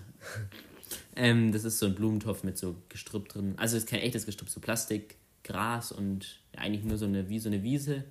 [1.16, 3.54] ähm, das ist so ein Blumentopf mit so Gestrüpp drin.
[3.56, 7.38] Also es ist kein echtes Gestrüpp, so Plastik, Gras und eigentlich nur so eine, wie
[7.38, 8.04] so eine Wiese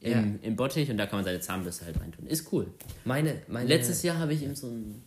[0.00, 2.26] im, im Bottich und da kann man seine Zahnbürste halt reintun.
[2.26, 2.66] Ist cool.
[3.04, 3.68] Meine, meine.
[3.68, 5.02] Letztes Jahr habe ich ihm so einen,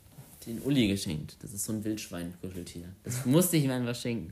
[0.47, 1.37] den Uli geschenkt.
[1.41, 2.85] Das ist so ein Wildschwein-Kuscheltier.
[3.03, 4.31] Das musste ich ihm einfach schenken.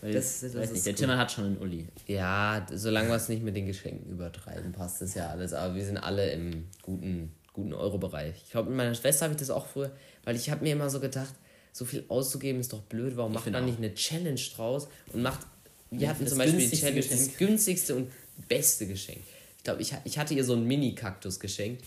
[0.00, 0.96] Weil, Das- das weiß nicht, der.
[0.96, 1.86] Timmer hat schon einen Uli.
[2.06, 5.52] Ja, solange wir es nicht mit den Geschenken übertreiben, passt das ja alles.
[5.52, 8.34] Aber wir sind alle im guten, guten Euro-Bereich.
[8.44, 9.92] Ich glaube, mit meiner Schwester habe ich das auch früher,
[10.24, 11.34] weil ich habe mir immer so gedacht,
[11.72, 13.16] so viel auszugeben ist doch blöd.
[13.16, 13.66] Warum macht man auch.
[13.66, 15.46] nicht eine Challenge draus und macht.
[15.90, 18.10] Wir hatten das zum Beispiel die günstigste Challenge, das günstigste und
[18.48, 19.20] beste Geschenk.
[19.58, 21.84] Ich glaube, ich, ich hatte ihr so einen Mini-Kaktus geschenkt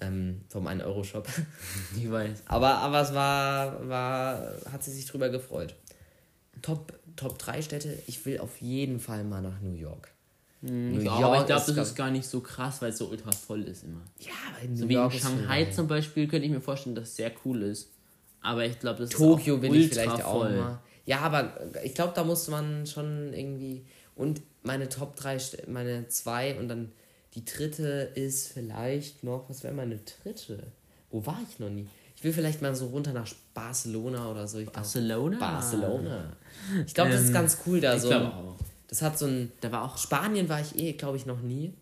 [0.00, 1.26] ähm, vom 1-Euro-Shop.
[1.96, 2.44] Ich weiß.
[2.46, 5.74] Aber, aber es war, war, hat sie sich drüber gefreut.
[6.62, 10.10] Top, Top 3 Städte, ich will auf jeden Fall mal nach New York.
[10.62, 13.32] New Ja, aber ich glaube, das ist gar nicht so krass, weil es so ultra
[13.32, 14.02] voll ist immer.
[14.18, 16.94] Ja, aber in So New wie in York Shanghai zum Beispiel könnte ich mir vorstellen,
[16.94, 17.90] dass es sehr cool ist.
[18.42, 20.56] Aber ich glaube, das Tokio ist auch will ich vielleicht auch voll.
[20.56, 20.78] mal.
[21.06, 23.84] Ja, aber ich glaube, da muss man schon irgendwie.
[24.14, 26.92] Und meine Top 3, meine zwei und dann
[27.34, 29.48] die dritte ist vielleicht noch.
[29.48, 30.64] Was wäre meine dritte?
[31.10, 31.86] Wo war ich noch nie?
[32.16, 34.58] Ich will vielleicht mal so runter nach Barcelona oder so.
[34.58, 35.38] Ich glaub, Barcelona?
[35.38, 36.36] Barcelona.
[36.86, 38.08] Ich glaube, das ist Ähm, ganz cool da Ich so.
[38.08, 38.56] glaube auch.
[38.88, 39.52] Das hat so ein.
[39.60, 41.72] Da war auch Spanien war ich eh, glaube ich, noch nie.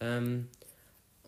[0.00, 0.48] Ähm,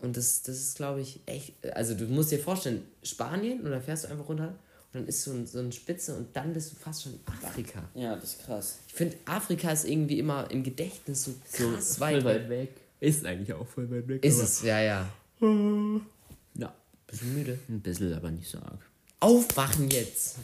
[0.01, 1.53] und das, das ist, glaube ich, echt.
[1.75, 4.55] Also, du musst dir vorstellen, Spanien und dann fährst du einfach runter und
[5.01, 7.83] dann ist so, ein, so eine Spitze und dann bist du fast schon in Afrika.
[7.93, 8.77] Ja, das ist krass.
[8.87, 12.69] Ich finde, Afrika ist irgendwie immer im Gedächtnis so So krass voll weit weit weg.
[13.01, 14.23] Ist eigentlich auch voll weit weg.
[14.23, 15.09] Ist es, ja, ja.
[15.41, 16.73] Ja.
[17.07, 17.57] Bisschen müde.
[17.67, 18.79] Ein bisschen, aber nicht so arg.
[19.19, 20.37] Aufwachen jetzt!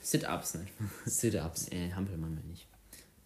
[0.00, 0.66] Sit-Ups, ne?
[1.06, 1.68] Sit-Ups.
[1.72, 2.68] Äh, Hampelmann meine ich.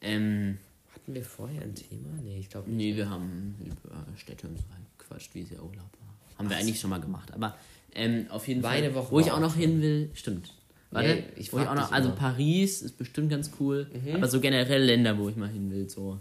[0.00, 0.56] Ähm,
[0.94, 2.08] Hatten wir vorher ein Thema?
[2.22, 4.64] Nee, ich glaube nee, wir haben über Städte und so
[4.98, 6.38] gequatscht, wie es ja Urlaub war.
[6.38, 7.30] Haben wir eigentlich schon mal gemacht.
[7.34, 7.54] Aber
[7.94, 10.54] ähm, auf jeden Fall, Woche wo ich auch noch hin will, stimmt.
[10.90, 12.08] Warte, Nee, ich wo ich auch noch, also.
[12.08, 12.14] Mhm.
[12.16, 16.18] Paris ist bestimmt ganz cool, aber so generell Länder, wo ich mal hin will, so.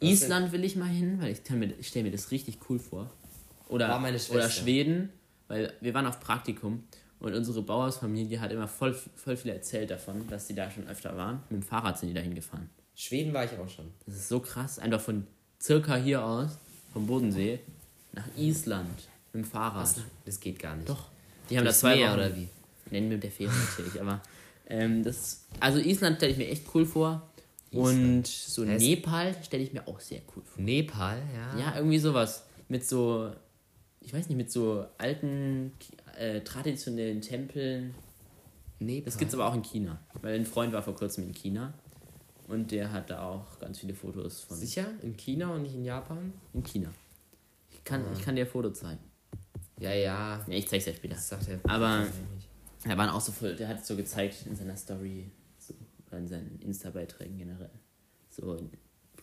[0.00, 1.40] Island will ich mal hin, weil ich,
[1.78, 3.10] ich stelle mir das richtig cool vor.
[3.68, 4.34] Oder, War meine Schwester.
[4.36, 5.10] oder Schweden,
[5.46, 6.84] weil wir waren auf Praktikum
[7.20, 11.16] und unsere Bauersfamilie hat immer voll, voll viel erzählt davon, dass sie da schon öfter
[11.16, 11.42] waren.
[11.50, 12.70] Mit dem Fahrrad sind die da hingefahren.
[12.94, 13.92] Schweden war ich auch schon.
[14.06, 15.26] Das ist so krass, einfach von
[15.60, 16.58] circa hier aus,
[16.92, 17.60] vom Bodensee,
[18.12, 18.88] nach Island
[19.32, 19.88] mit dem Fahrrad.
[20.24, 20.88] Das geht gar nicht.
[20.88, 21.06] Doch.
[21.50, 22.18] Die haben da zwei Meer Wochen.
[22.18, 22.48] oder wie?
[22.90, 24.22] Nennen wir der Fähre natürlich, aber
[24.68, 27.27] ähm, das, also Island stelle ich mir echt cool vor.
[27.72, 30.62] Und so Ja, es- Nepal stelle ich mir auch sehr cool vor.
[30.62, 31.58] Nepal, ja.
[31.58, 32.44] Ja, irgendwie sowas.
[32.68, 33.30] Mit so,
[34.00, 35.72] ich weiß nicht, mit so alten,
[36.18, 37.94] äh, traditionellen Tempeln.
[38.80, 39.04] Nepal.
[39.04, 39.98] Das gibt's aber auch in China.
[40.22, 41.74] Weil ein Freund war vor kurzem in China.
[42.46, 44.56] Und der hat da auch ganz viele Fotos von.
[44.56, 44.86] Sicher?
[45.02, 46.32] In China und nicht in Japan?
[46.54, 46.90] In China.
[47.70, 48.12] Ich kann, Ah.
[48.16, 49.00] ich kann dir ein Foto zeigen.
[49.78, 50.44] Ja, ja.
[50.46, 51.14] Ja, ich zeig's dir später.
[51.14, 51.60] Das sagt er.
[51.64, 52.06] Aber
[52.84, 55.30] da waren auch so voll, der hat so gezeigt in seiner Story,
[56.08, 57.70] oder in seinen Insta-Beiträgen generell.
[58.30, 58.56] So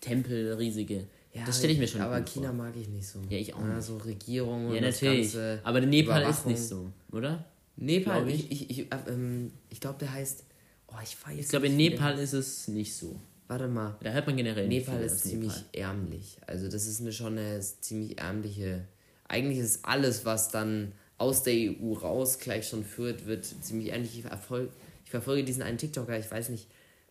[0.01, 1.07] Tempel, riesige.
[1.33, 2.55] Ja, das stelle ich mir schon Aber cool China vor.
[2.55, 3.19] mag ich nicht so.
[3.29, 3.81] Ja, ich auch nicht.
[3.83, 5.33] so Regierung Ja, und das natürlich.
[5.33, 7.45] ganze Aber Nepal ist nicht so, oder?
[7.77, 8.69] Nepal, ich, ich.
[8.69, 10.45] ich, ich, äh, ähm, ich glaube, der heißt.
[10.87, 13.19] Oh, ich weiß Ich glaube, in nicht, Nepal ist es nicht so.
[13.47, 13.97] Warte mal.
[14.01, 15.69] Da hört man generell nicht Nepal viel ist ziemlich Nepal.
[15.73, 16.37] ärmlich.
[16.47, 18.87] Also, das ist eine, schon eine ziemlich ärmliche.
[19.27, 24.17] Eigentlich ist alles, was dann aus der EU raus gleich schon führt, wird ziemlich ähnlich.
[24.17, 26.67] Ich verfolge diesen einen TikToker, ich weiß nicht,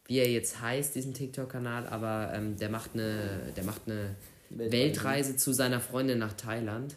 [0.06, 4.14] wie er jetzt heißt, diesen TikTok-Kanal, aber ähm, der macht eine, der macht eine
[4.50, 4.72] Weltreise.
[4.72, 6.96] Weltreise zu seiner Freundin nach Thailand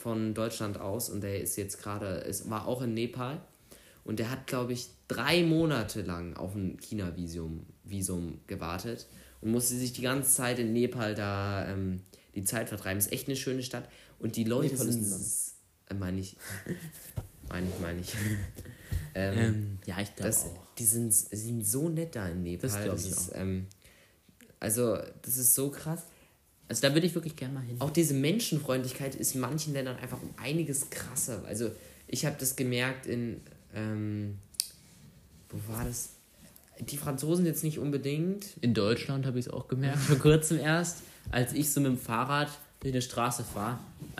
[0.00, 3.40] von Deutschland aus und der ist jetzt gerade, es war auch in Nepal
[4.04, 9.06] und der hat, glaube ich, drei Monate lang auf ein China-Visum Visum gewartet
[9.40, 12.00] und musste sich die ganze Zeit in Nepal da ähm,
[12.34, 12.98] die Zeit vertreiben.
[12.98, 15.54] Ist echt eine schöne Stadt und die Leute Nepal ist sind,
[15.90, 16.36] äh, meine ich,
[17.48, 18.14] meine ich, meine ich.
[19.14, 20.65] ähm, Ähm, ja, ich glaube auch.
[20.78, 22.70] Die sind, sind so nett da in Nepal.
[22.86, 23.66] Das ich ist, ähm,
[24.60, 26.02] also, das ist so krass.
[26.68, 27.76] Also da würde ich wirklich gerne mal hin.
[27.80, 31.44] Auch diese Menschenfreundlichkeit ist in manchen Ländern einfach um einiges krasser.
[31.46, 31.70] Also
[32.08, 33.40] ich habe das gemerkt in,
[33.74, 34.38] ähm,
[35.48, 36.10] wo war das?
[36.80, 38.56] Die Franzosen jetzt nicht unbedingt.
[38.60, 40.98] In Deutschland habe ich es auch gemerkt, vor kurzem erst,
[41.30, 43.78] als ich so mit dem Fahrrad durch eine Straße fahre.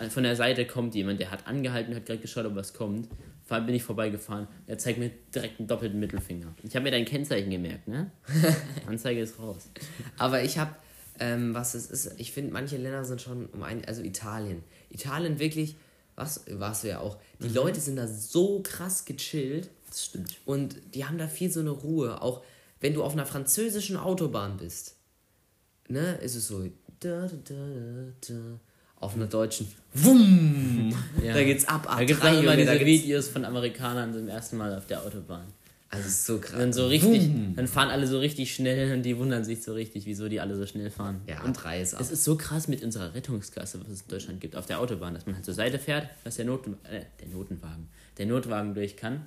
[0.09, 3.09] Von der Seite kommt jemand, der hat angehalten, hat gerade geschaut, ob was kommt.
[3.47, 4.49] Vor allem bin ich vorbeigefahren.
[4.67, 6.53] Er zeigt mir direkt einen doppelten Mittelfinger.
[6.63, 8.11] Ich habe mir dein Kennzeichen gemerkt, ne?
[8.85, 9.69] Anzeige ist raus.
[10.17, 10.75] Aber ich habe,
[11.19, 14.63] ähm, was es ist, ich finde, manche Länder sind schon um ein, also Italien.
[14.89, 15.77] Italien wirklich,
[16.17, 19.69] was, warst du ja auch, die Leute sind da so krass gechillt.
[19.87, 20.35] Das stimmt.
[20.43, 22.21] Und die haben da viel so eine Ruhe.
[22.21, 22.43] Auch
[22.81, 24.97] wenn du auf einer französischen Autobahn bist,
[25.87, 26.65] ne, ist es so.
[26.99, 27.55] Da, da, da,
[28.27, 28.59] da,
[28.99, 29.67] auf einer deutschen.
[29.93, 30.93] Wumm!
[31.23, 31.33] Ja.
[31.33, 31.87] Da geht's ab.
[31.87, 35.03] Da gibt es A3, immer da diese Videos von Amerikanern zum ersten Mal auf der
[35.03, 35.45] Autobahn.
[35.89, 36.59] Also es ist so krass.
[36.59, 40.05] Dann so richtig, dann fahren alle so richtig schnell und die wundern sich so richtig,
[40.05, 41.21] wieso die alle so schnell fahren.
[41.27, 42.01] Ja, und A3 ist ab.
[42.01, 45.13] es ist so krass mit unserer Rettungsgasse, was es in Deutschland gibt, auf der Autobahn,
[45.13, 48.97] dass man halt zur Seite fährt, dass der, Not, äh, der Notenwagen, der Notwagen durch
[48.97, 49.21] kann.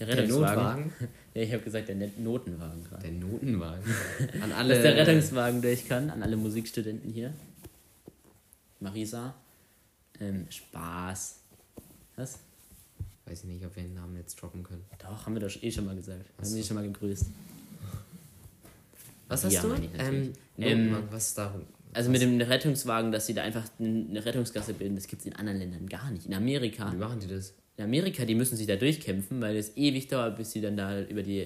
[0.00, 0.54] Der Der Rettungswagen.
[0.56, 0.92] Notwagen?
[1.34, 3.02] Ja, ich habe gesagt, der Notenwagen gerade.
[3.04, 3.84] Der Notenwagen.
[4.42, 4.82] An Dass alle.
[4.82, 7.32] der Rettungswagen durch kann, an alle Musikstudenten hier.
[8.82, 9.34] Marisa.
[10.20, 11.36] Ähm, Spaß.
[12.16, 12.38] Was?
[13.24, 14.84] Weiß ich nicht, ob wir den Namen jetzt droppen können.
[14.98, 16.24] Doch, haben wir doch eh schon mal gesagt.
[16.36, 16.56] Haben so.
[16.56, 17.26] wir schon mal gegrüßt.
[19.28, 19.74] Was hast Ja, du?
[19.74, 20.38] ich Ähm, natürlich.
[20.58, 21.54] Notenwagen, was ist da?
[21.94, 25.34] Also mit dem Rettungswagen, dass sie da einfach eine Rettungsgasse bilden, das gibt es in
[25.36, 26.26] anderen Ländern gar nicht.
[26.26, 27.54] In Amerika, Wie machen die das?
[27.76, 31.00] in Amerika, die müssen sich da durchkämpfen, weil es ewig dauert, bis sie dann da
[31.02, 31.40] über die,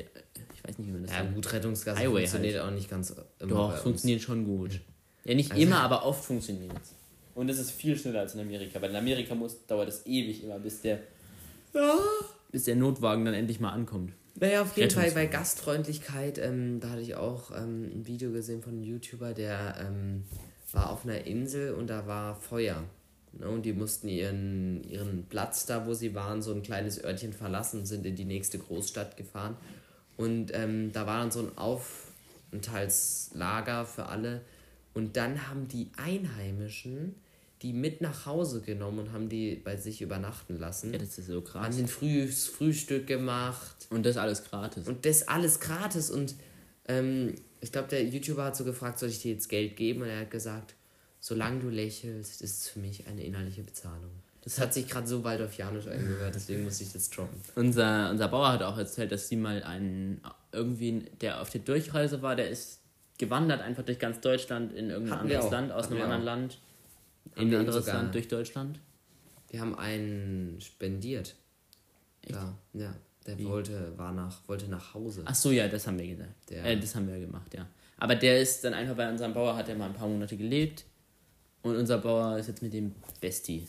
[0.54, 1.34] ich weiß nicht, wie man das Ja, sagt.
[1.34, 4.80] gut, Rettungsgasse Highway funktioniert auch nicht ganz immer Doch, funktioniert schon gut.
[5.24, 6.94] Ja, nicht Also- immer, aber oft funktioniert es.
[7.36, 10.42] Und es ist viel schneller als in Amerika, weil in Amerika muss, dauert es ewig
[10.42, 11.00] immer, bis der,
[12.50, 14.14] bis der Notwagen dann endlich mal ankommt.
[14.36, 15.26] Naja, auf jeden Fall bei.
[15.26, 20.24] Gastfreundlichkeit, ähm, da hatte ich auch ähm, ein Video gesehen von einem YouTuber, der ähm,
[20.72, 22.82] war auf einer Insel und da war Feuer.
[23.34, 27.34] Ne, und die mussten ihren, ihren Platz da, wo sie waren, so ein kleines Örtchen
[27.34, 29.58] verlassen und sind in die nächste Großstadt gefahren.
[30.16, 34.40] Und ähm, da war dann so ein Aufenthaltslager für alle.
[34.94, 37.14] Und dann haben die Einheimischen
[37.62, 40.92] die mit nach Hause genommen und haben die bei sich übernachten lassen.
[40.92, 41.64] Ja, das ist so krass.
[41.64, 43.86] haben den Früh Frühstück gemacht.
[43.90, 44.86] Und das alles gratis.
[44.86, 46.10] Und das alles gratis.
[46.10, 46.34] Und
[46.86, 50.02] ähm, ich glaube, der YouTuber hat so gefragt, soll ich dir jetzt Geld geben?
[50.02, 50.74] Und er hat gesagt,
[51.20, 54.10] solange du lächelst, ist es für mich eine innerliche Bezahlung.
[54.42, 57.40] Das hat sich gerade so Waldorfianisch angehört, deswegen musste ich das droppen.
[57.56, 60.20] Unser, unser Bauer hat auch erzählt, dass sie mal einen,
[60.52, 62.78] irgendwie, der auf der Durchreise war, der ist
[63.18, 65.50] gewandert einfach durch ganz Deutschland in irgendein Hatten anderes.
[65.50, 66.24] Land, aus Hatten einem anderen.
[66.24, 66.58] Land,
[67.34, 68.80] Haben in wir Land durch Deutschland.
[69.50, 71.34] Wir haben einen spendiert.
[72.28, 72.94] Ja, ja.
[73.26, 75.22] Der wollte, war nach, wollte nach Hause.
[75.24, 76.50] Ach so, ja, das haben wir gesagt.
[76.50, 77.66] Der- Äh, das haben wir gemacht, ja.
[77.98, 80.84] Aber der ist dann einfach bei unserem Bauer, hat er mal ein paar Monate gelebt.
[81.62, 83.66] Und unser Bauer ist jetzt mit dem Bestie.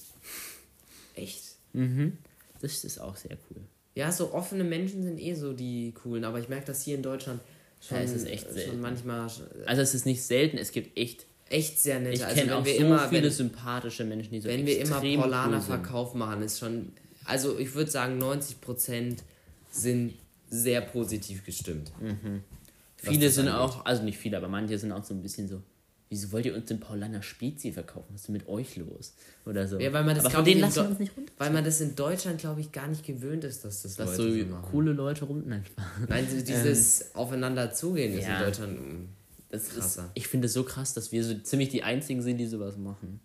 [1.16, 1.56] Echt?
[1.74, 2.18] Mhm.
[2.62, 3.62] Das ist auch sehr cool.
[3.96, 7.02] Ja, so offene Menschen sind eh so die coolen, aber ich merke das hier in
[7.02, 7.42] Deutschland
[7.82, 8.80] schon, Ja, es ist echt selten.
[8.82, 9.28] manchmal
[9.66, 12.16] Also es ist nicht selten, es gibt echt, echt sehr nett.
[12.16, 14.66] ich also kenne wenn auch wir so immer, viele wenn, sympathische Menschen, die so wenn
[14.66, 15.64] wir immer Paulaner cool.
[15.64, 16.92] Verkauf machen, ist schon,
[17.26, 19.18] also ich würde sagen 90%
[19.72, 20.14] sind
[20.50, 21.92] sehr positiv gestimmt.
[22.00, 22.44] Mhm.
[22.98, 23.62] Viele sind angeht.
[23.62, 25.62] auch, also nicht viele, aber manche sind auch so ein bisschen so,
[26.10, 28.08] wieso wollt ihr uns den Paulaner Spezi verkaufen?
[28.12, 29.14] Was ist denn mit euch los?
[29.46, 29.80] Oder so.
[29.80, 31.32] Ja, weil man das aber ich, lassen uns nicht runter.
[31.38, 34.40] Weil man das in Deutschland, glaube ich, gar nicht gewöhnt ist, dass das Dass Leute
[34.40, 34.66] so machen.
[34.72, 35.44] coole Leute rum.
[35.46, 35.64] Nein.
[36.08, 38.40] Nein, so dieses Aufeinander zugehen ist ja.
[38.40, 38.80] in Deutschland.
[39.58, 42.48] Das ist, ich finde es so krass, dass wir so ziemlich die einzigen sind, die
[42.48, 43.20] sowas machen.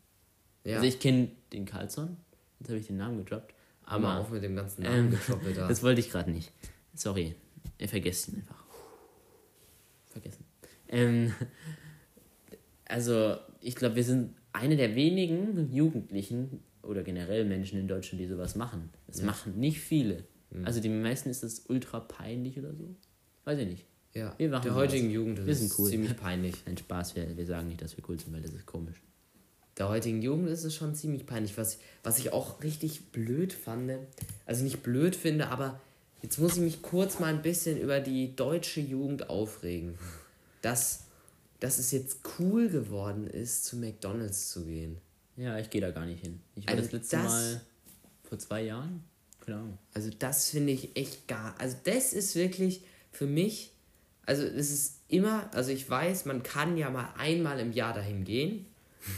[0.64, 2.16] Ja, Also ich kenne den Carlson,
[2.60, 3.54] jetzt habe ich den Namen gedroppt.
[3.86, 5.68] hör mal Aber auf mit dem ganzen ähm, Namen getroppelt da.
[5.68, 6.52] das wollte ich gerade nicht.
[6.94, 7.34] Sorry,
[7.78, 8.64] ihr vergesst ihn einfach.
[10.10, 10.44] Vergessen.
[10.88, 11.32] Ähm,
[12.86, 18.26] also ich glaube, wir sind eine der wenigen Jugendlichen oder generell Menschen in Deutschland, die
[18.26, 18.90] sowas machen.
[19.06, 20.24] Das machen nicht viele.
[20.50, 20.66] Mhm.
[20.66, 22.94] Also die meisten ist das ultra peinlich oder so.
[23.44, 23.86] Weiß ich nicht.
[24.14, 25.88] Ja, Wir machen der heutigen Jugend ist Wir es cool.
[25.90, 26.54] ziemlich peinlich.
[26.66, 29.00] Ein Spaß, wir, wir sagen nicht, dass wir cool sind, weil das ist komisch.
[29.78, 31.56] Der heutigen Jugend ist es schon ziemlich peinlich.
[31.56, 33.90] Was, was ich auch richtig blöd fand,
[34.44, 35.80] also nicht blöd finde, aber
[36.20, 39.94] jetzt muss ich mich kurz mal ein bisschen über die deutsche Jugend aufregen.
[40.60, 41.04] Dass,
[41.58, 44.98] dass es jetzt cool geworden ist, zu McDonalds zu gehen.
[45.38, 46.40] Ja, ich gehe da gar nicht hin.
[46.54, 47.60] Ich war Also das letzte das- Mal
[48.24, 49.02] vor zwei Jahren.
[49.46, 49.76] Ahnung.
[49.94, 51.58] Also das finde ich echt gar.
[51.58, 53.70] Also das ist wirklich für mich.
[54.26, 55.50] Also es ist immer.
[55.52, 58.66] Also ich weiß, man kann ja mal einmal im Jahr dahin gehen.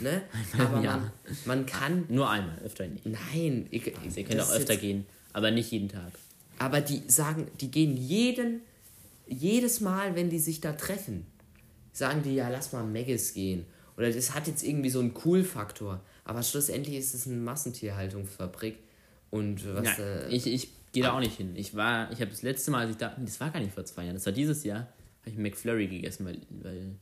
[0.00, 0.22] Ne?
[0.58, 0.98] Aber Jahr.
[0.98, 1.12] man,
[1.44, 2.04] man kann.
[2.08, 3.04] Nur einmal, öfter nicht.
[3.06, 6.12] Nein, ich, Also ihr könnt auch öfter gehen, aber nicht jeden Tag.
[6.58, 8.62] Aber die sagen, die gehen jeden,
[9.26, 11.26] jedes Mal, wenn die sich da treffen,
[11.92, 13.66] sagen die, ja, lass mal Meggis gehen.
[13.96, 16.00] Oder das hat jetzt irgendwie so einen Cool-Faktor.
[16.24, 18.78] Aber schlussendlich ist es eine Massentierhaltungsfabrik.
[19.30, 19.98] Und was.
[19.98, 21.54] Ja, äh, ich ich gehe da auch nicht hin.
[21.56, 23.84] Ich war, ich habe das letzte Mal, als ich da, das war gar nicht vor
[23.84, 24.88] zwei Jahren, das war dieses Jahr,
[25.24, 26.96] habe ich McFlurry gegessen, weil, weil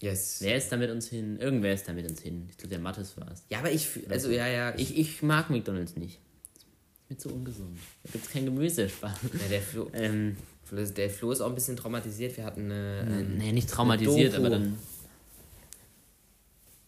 [0.00, 0.38] yes.
[0.40, 1.38] wer ist da mit uns hin?
[1.38, 2.46] Irgendwer ist da mit uns hin.
[2.50, 3.44] Ich glaube, der Mattes war es.
[3.50, 3.88] Ja, aber ich.
[4.10, 4.74] Also, ja, ja.
[4.76, 6.20] Ich, Ich, mag McDonalds nicht.
[6.54, 7.78] Ist mir zu ungesund.
[8.04, 8.88] Da gibt es kein Gemüse.
[9.02, 9.14] Ja,
[9.50, 10.36] der, Flo, Ähm,
[10.72, 12.36] der Flo ist auch ein bisschen traumatisiert.
[12.36, 13.06] Wir hatten eine.
[13.06, 14.78] ein- nee, nicht traumatisiert, aber dann.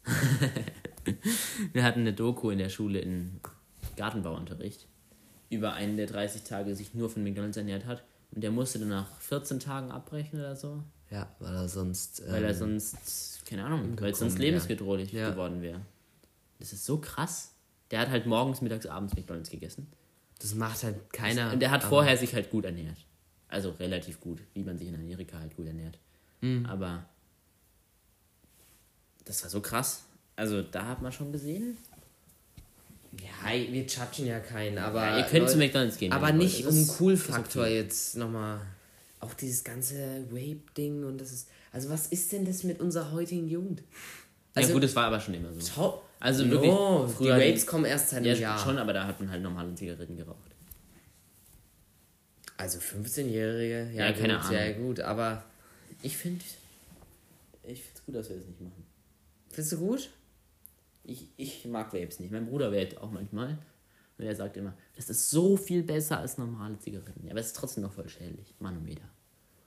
[1.73, 3.41] Wir hatten eine Doku in der Schule in
[3.97, 4.87] Gartenbauunterricht.
[5.51, 8.05] über einen der 30 Tage sich nur von McDonalds ernährt hat.
[8.33, 10.83] Und der musste dann nach 14 Tagen abbrechen oder so.
[11.11, 12.23] Ja, weil er sonst.
[12.29, 14.43] Weil er ähm, sonst, keine Ahnung, weil es sonst wär.
[14.47, 15.31] lebensbedrohlich Ja.
[15.31, 15.81] geworden wäre.
[16.61, 17.53] Das ist so krass.
[17.91, 19.91] Der hat halt morgens, mittags, abends McDonalds gegessen.
[20.39, 21.53] Das macht halt keiner.
[21.53, 22.97] Und der hat vorher sich halt gut ernährt.
[23.49, 25.99] Also relativ gut, wie man sich in Amerika halt gut ernährt.
[26.41, 26.65] Mhm.
[26.67, 27.05] Aber
[29.25, 30.05] das war so krass.
[30.37, 31.77] Also da hat man schon gesehen.
[33.19, 35.03] Ja, wir judgen ja keinen, aber.
[35.03, 36.13] Ja, ihr könnt Leute- zu McDonalds gehen.
[36.13, 37.77] Aber nicht um Cool-Faktor okay.
[37.77, 38.61] jetzt nochmal.
[39.19, 41.49] Auch dieses ganze Rape-Ding und das ist.
[41.73, 43.81] Also, was ist denn das mit unserer heutigen Jugend?
[43.81, 45.61] ja Also, gut, das war aber schon immer so.
[45.75, 46.05] Top.
[46.21, 48.59] Also no, wirklich, die früher- Rapes kommen erst seit Ja, einem Jahr.
[48.59, 50.37] schon, aber da hat man halt normale Zigaretten geraucht.
[52.57, 54.53] Also 15-Jährige, ja, Ja, keine gut, Ahnung.
[54.59, 55.45] ja gut, aber
[56.03, 56.45] Ich finde
[57.65, 58.85] ich find's gut, dass wir das nicht machen.
[59.51, 60.11] findest du gut?
[61.05, 62.31] Ich, ich mag Vapes nicht.
[62.31, 63.59] Mein Bruder vapet auch manchmal.
[64.19, 67.25] Und er sagt immer, das ist so viel besser als normale Zigaretten.
[67.25, 68.55] Ja, aber es ist trotzdem noch voll schädlich.
[68.59, 69.09] Manometer.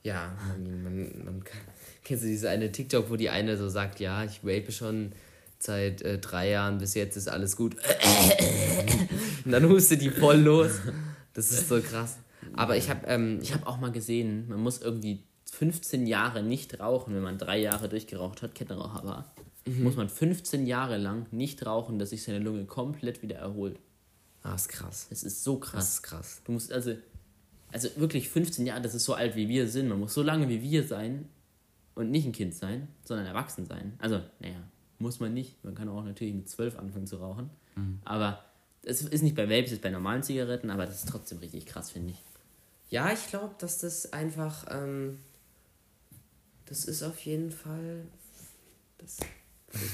[0.03, 1.61] Ja, man, man, man kann.
[2.03, 5.13] Kennst du diese eine TikTok, wo die eine so sagt, ja, ich vape schon
[5.59, 7.77] seit äh, drei Jahren, bis jetzt ist alles gut.
[9.45, 10.71] Und dann hustet die voll los.
[11.33, 12.17] Das ist so krass.
[12.55, 17.15] Aber ich habe, ähm, habe auch mal gesehen, man muss irgendwie 15 Jahre nicht rauchen,
[17.15, 19.33] wenn man drei Jahre durchgeraucht hat, Kettenraucher war.
[19.65, 23.79] Muss man 15 Jahre lang nicht rauchen, dass sich seine Lunge komplett wieder erholt.
[24.41, 25.07] ah, ist krass.
[25.09, 25.93] Das ist so Das krass.
[25.93, 26.41] ist krass.
[26.45, 26.95] Du musst also,
[27.71, 29.87] also wirklich 15 Jahre, das ist so alt wie wir sind.
[29.87, 31.29] Man muss so lange wie wir sein
[31.95, 33.93] und nicht ein Kind sein, sondern erwachsen sein.
[33.99, 34.61] Also, naja,
[34.99, 35.63] muss man nicht.
[35.63, 37.49] Man kann auch natürlich mit 12 anfangen zu rauchen.
[38.03, 38.43] Aber
[38.83, 41.65] es ist nicht bei Vapes, es ist bei normalen Zigaretten, aber das ist trotzdem richtig
[41.65, 42.23] krass, finde ich.
[42.89, 45.19] Ja, ich glaube, dass das einfach, ähm,
[46.65, 48.03] das ist auf jeden Fall,
[48.97, 49.17] das,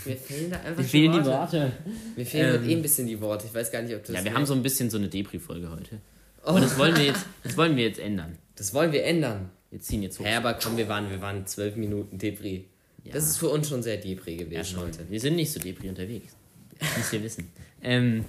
[0.05, 1.71] mir fehlen da einfach die Worte.
[2.15, 3.47] Mir fehlen Ähm, eh ein bisschen die Worte.
[3.47, 4.15] Ich weiß gar nicht, ob das.
[4.15, 5.99] Ja, wir haben so ein bisschen so eine Depri-Folge heute.
[6.43, 8.37] Aber das wollen wir jetzt, das wollen wir jetzt ändern.
[8.55, 9.49] Das wollen wir ändern.
[9.71, 10.25] Wir ziehen jetzt hoch.
[10.25, 12.65] Hä, aber komm, wir waren, wir waren zwölf Minuten Depri.
[13.03, 13.13] Ja.
[13.13, 14.81] Das ist für uns schon sehr Depri ja, gewesen schon.
[14.87, 15.09] heute.
[15.09, 16.33] Wir sind nicht so Depri unterwegs.
[16.79, 17.51] Das müsst ihr wissen.
[17.81, 18.25] Ähm,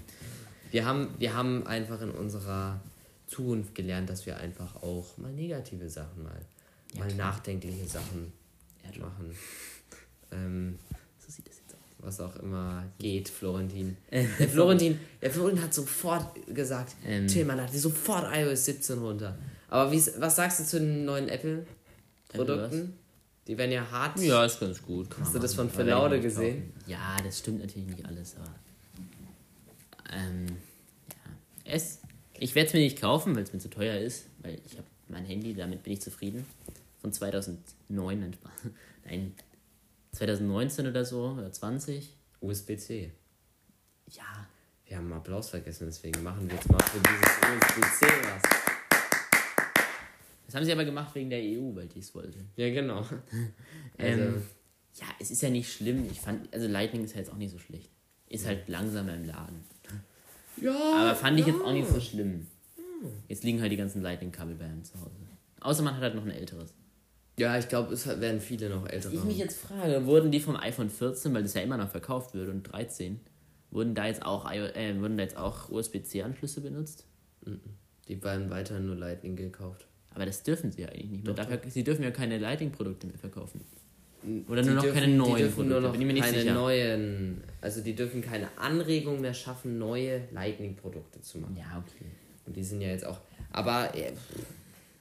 [0.71, 2.81] Wir haben, wir haben einfach in unserer
[3.27, 6.33] Zukunft gelernt, dass wir einfach auch mal negative Sachen mal,
[6.95, 7.29] Ja, mal klar.
[7.33, 8.33] nachdenkliche Sachen
[8.85, 9.35] Ja, machen.
[10.33, 10.79] Ähm,
[11.31, 11.81] so sieht das jetzt aus.
[11.99, 13.97] was auch immer geht, Florentin.
[14.11, 17.27] Äh, Der Florentin, der Florentin hat sofort gesagt, Ähm.
[17.29, 19.39] Tillmann hat sofort iOS 17 runter.
[19.69, 22.95] Aber was sagst du zu den neuen Apple-Produkten?
[23.47, 24.19] Die werden ja hart.
[24.21, 25.09] Ja, ist ganz gut.
[25.19, 26.73] Hast du das von Verlaude gesehen?
[26.87, 28.55] Ja, das stimmt natürlich nicht alles, aber.
[30.13, 31.73] Ähm, ja.
[31.75, 31.99] Es,
[32.39, 34.87] ich werde es mir nicht kaufen, weil es mir zu teuer ist, weil ich habe
[35.09, 36.45] mein Handy, damit bin ich zufrieden.
[37.01, 37.59] Von 2009,
[38.21, 38.73] nein, Spaß.
[39.05, 39.33] nein,
[40.13, 42.17] 2019 oder so, oder 20.
[42.41, 43.13] USB-C.
[44.09, 44.47] Ja,
[44.87, 47.37] Wir haben einen Applaus vergessen, deswegen machen wir jetzt mal für dieses
[47.83, 48.43] USB-C was.
[50.47, 52.39] das haben sie aber gemacht wegen der EU, weil die es wollte.
[52.57, 53.05] Ja, genau.
[53.99, 54.43] Also, Ähm,
[54.95, 56.07] ja, es ist ja nicht schlimm.
[56.11, 57.91] Ich fand, also Lightning ist ja jetzt auch nicht so schlecht.
[58.29, 59.63] Ist halt langsamer im Laden.
[60.57, 60.73] ja.
[60.73, 62.47] Aber fand ich jetzt auch nicht so schlimm.
[63.29, 65.11] Jetzt liegen halt die ganzen Lightning-Kabel bei einem zu Hause.
[65.61, 66.73] Außer man hat halt noch ein älteres.
[67.41, 69.15] Ja, ich glaube, es werden viele noch ältere.
[69.15, 72.35] Ich mich jetzt frage, wurden die vom iPhone 14, weil das ja immer noch verkauft
[72.35, 73.19] wird, und 13,
[73.71, 77.07] wurden da jetzt auch, äh, wurden da jetzt auch USB-C-Anschlüsse benutzt?
[78.09, 79.87] Die werden weiterhin nur Lightning gekauft.
[80.15, 81.35] Aber das dürfen sie ja eigentlich nicht mehr.
[81.35, 83.61] Doch, Dafür, sie dürfen ja keine Lightning-Produkte mehr verkaufen.
[84.49, 85.73] Oder nur noch dürfen- keine neuen die dürfen Produkte.
[85.73, 86.53] nur noch bin ich mir nicht keine sicher.
[86.55, 91.57] neuen, also die dürfen keine Anregung mehr schaffen, neue Lightning-Produkte zu machen.
[91.57, 92.05] Ja, okay.
[92.45, 93.19] Und die sind ja jetzt auch.
[93.53, 94.13] Aber äh,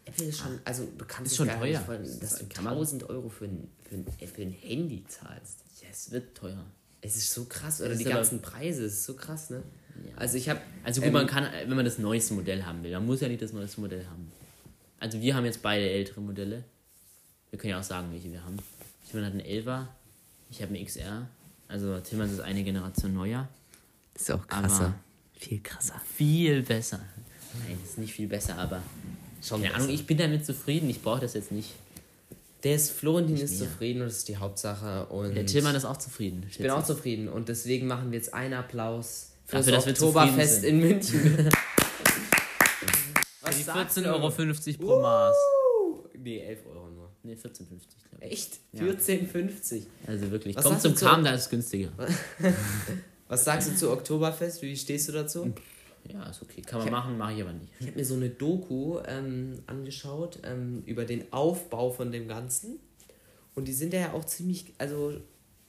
[0.10, 1.67] Apple ist schon, also du kannst Ist schon gar teuer.
[1.78, 5.04] nicht vorstellen, dass du Kann man- 1000 Euro für ein, für, ein, für ein Handy
[5.08, 5.60] zahlst.
[5.82, 6.65] Ja, es wird teuer.
[7.02, 9.63] Es ist so krass, oder die ganzen Preise, es ist so krass, ne?
[10.06, 10.17] Ja.
[10.17, 13.06] Also ich habe, Also gut, man kann, wenn man das neueste Modell haben will, man
[13.06, 14.32] muss ja nicht das neueste Modell haben.
[15.00, 16.63] Also wir haben jetzt beide ältere Modelle.
[17.52, 18.58] Wir können ja auch sagen, welche wir haben.
[19.10, 19.88] Timon hat einen 11er,
[20.52, 21.28] ich habe einen XR.
[21.69, 23.48] Also Timon ist eine Generation neuer.
[24.13, 24.93] ist auch krasser.
[25.36, 26.02] viel krasser.
[26.15, 27.00] Viel besser.
[27.65, 28.82] Nein, ist nicht viel besser, aber
[29.41, 29.99] Schon keine Ahnung, besser.
[29.99, 30.89] ich bin damit zufrieden.
[30.89, 31.69] Ich brauche das jetzt nicht.
[32.63, 33.69] Der ist Florentin Nicht ist mehr.
[33.69, 36.45] zufrieden und das ist die Hauptsache und Der Tillmann ist auch zufrieden.
[36.49, 40.01] ich bin auch zufrieden und deswegen machen wir jetzt einen Applaus für Dafür, das dass
[40.01, 41.49] wir Oktoberfest zufrieden in München.
[43.43, 44.01] Für die sagst du?
[44.01, 45.36] 14,50 Euro pro Maß.
[46.22, 47.09] Nee, 11 Euro nur.
[47.24, 48.32] Ne, 14,50 glaube ich.
[48.32, 48.59] Echt?
[48.74, 48.84] Ja.
[48.84, 49.84] 14,50.
[50.05, 50.55] Also wirklich.
[50.55, 51.89] Was sagst du zum zu- Kram, da ist es günstiger.
[53.28, 54.61] Was sagst du zu Oktoberfest?
[54.61, 55.53] Wie stehst du dazu?
[56.08, 56.62] Ja, ist okay.
[56.62, 57.72] Kann man machen, mache ich aber nicht.
[57.80, 62.80] Ich habe mir so eine Doku ähm, angeschaut ähm, über den Aufbau von dem Ganzen.
[63.56, 65.14] Und die sind ja auch ziemlich, also,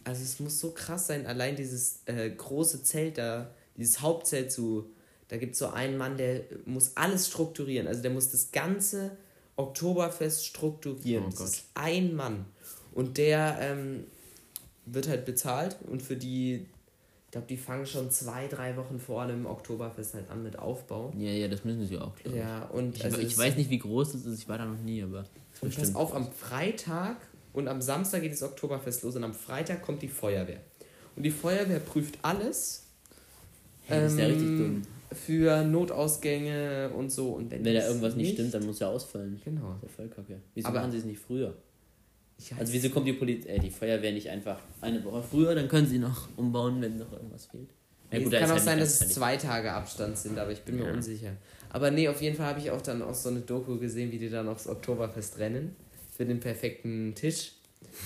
[0.05, 4.91] also es muss so krass sein, allein dieses äh, große Zelt da, dieses Hauptzelt zu
[5.28, 7.87] Da gibt es so einen Mann, der muss alles strukturieren.
[7.87, 9.16] Also der muss das ganze
[9.57, 11.24] Oktoberfest strukturieren.
[11.24, 11.49] Oh das Gott.
[11.49, 12.47] ist ein Mann.
[12.93, 14.05] Und der ähm,
[14.87, 16.66] wird halt bezahlt und für die,
[17.31, 21.12] ich glaube, die fangen schon zwei, drei Wochen vor dem Oktoberfest halt an mit Aufbau.
[21.16, 22.43] Ja, ja, das müssen sie auch, glaube ich.
[22.43, 24.81] Ja, und Ich, also ich weiß nicht, wie groß das ist, ich war da noch
[24.81, 25.24] nie, aber.
[25.61, 27.18] Und pass auf, am Freitag
[27.53, 30.59] und am Samstag geht das Oktoberfest los und am Freitag kommt die Feuerwehr.
[31.14, 32.83] Und die Feuerwehr prüft alles
[33.87, 34.83] Hey, das ist ja richtig ähm, dumm.
[35.16, 37.31] für Notausgänge und so.
[37.35, 39.41] Und wenn, Wenn da irgendwas nicht stimmt, dann muss ja ausfallen.
[39.45, 39.74] Genau.
[39.81, 40.41] Das ist ja voll kacke.
[40.55, 41.55] Wieso Aber- machen sie es nicht früher?
[42.59, 45.86] Also wieso kommt die Polizei, äh, die Feuerwehr nicht einfach eine Woche früher, dann können
[45.86, 47.68] sie noch umbauen, wenn noch irgendwas fehlt.
[48.11, 50.51] Ja, Nee, gut, es kann auch halt sein, dass es zwei Tage Abstand sind, aber
[50.51, 50.93] ich bin mir Ja.
[50.93, 51.32] unsicher.
[51.68, 54.18] Aber nee, auf jeden Fall habe ich auch dann auch so eine Doku gesehen, wie
[54.18, 55.76] die dann aufs Oktoberfest rennen.
[56.16, 57.53] Für den perfekten Tisch.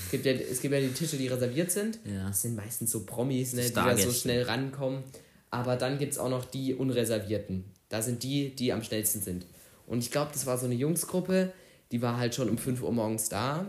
[0.05, 1.99] Es gibt ja, es gibt ja die Tische, die reserviert sind.
[2.05, 2.29] Ja.
[2.29, 5.03] Das sind meistens so Promis, ne, die da so schnell rankommen.
[5.51, 7.65] Aber dann gibt es auch noch die Unreservierten.
[7.89, 9.47] Da sind die, die am schnellsten sind.
[9.87, 11.53] Und ich glaube, das war so eine Jungsgruppe,
[11.93, 13.67] die war halt schon um 5 Uhr morgens da.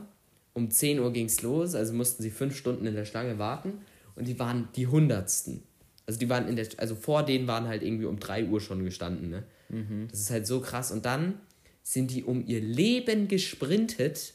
[0.56, 3.74] Um 10 Uhr ging es los, also mussten sie fünf Stunden in der Schlange warten.
[4.16, 5.62] Und die waren die Hundertsten.
[6.08, 8.84] Also die waren in der, also vor denen waren halt irgendwie um 3 Uhr schon
[8.86, 9.44] gestanden, ne?
[9.70, 10.08] Mhm.
[10.10, 10.92] Das ist halt so krass.
[10.92, 11.34] Und dann
[11.84, 14.34] sind die um ihr Leben gesprintet.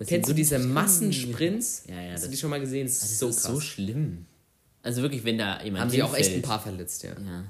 [0.00, 0.58] Das Kennst du diese.
[0.58, 1.84] Massensprints?
[1.88, 2.86] Ja, ja, Hast du die schon mal gesehen?
[2.86, 4.26] Das ist Das so ist so schlimm.
[4.82, 7.10] Also wirklich, wenn da jemand Haben sie auch echt ein paar verletzt, ja.
[7.10, 7.44] Ja,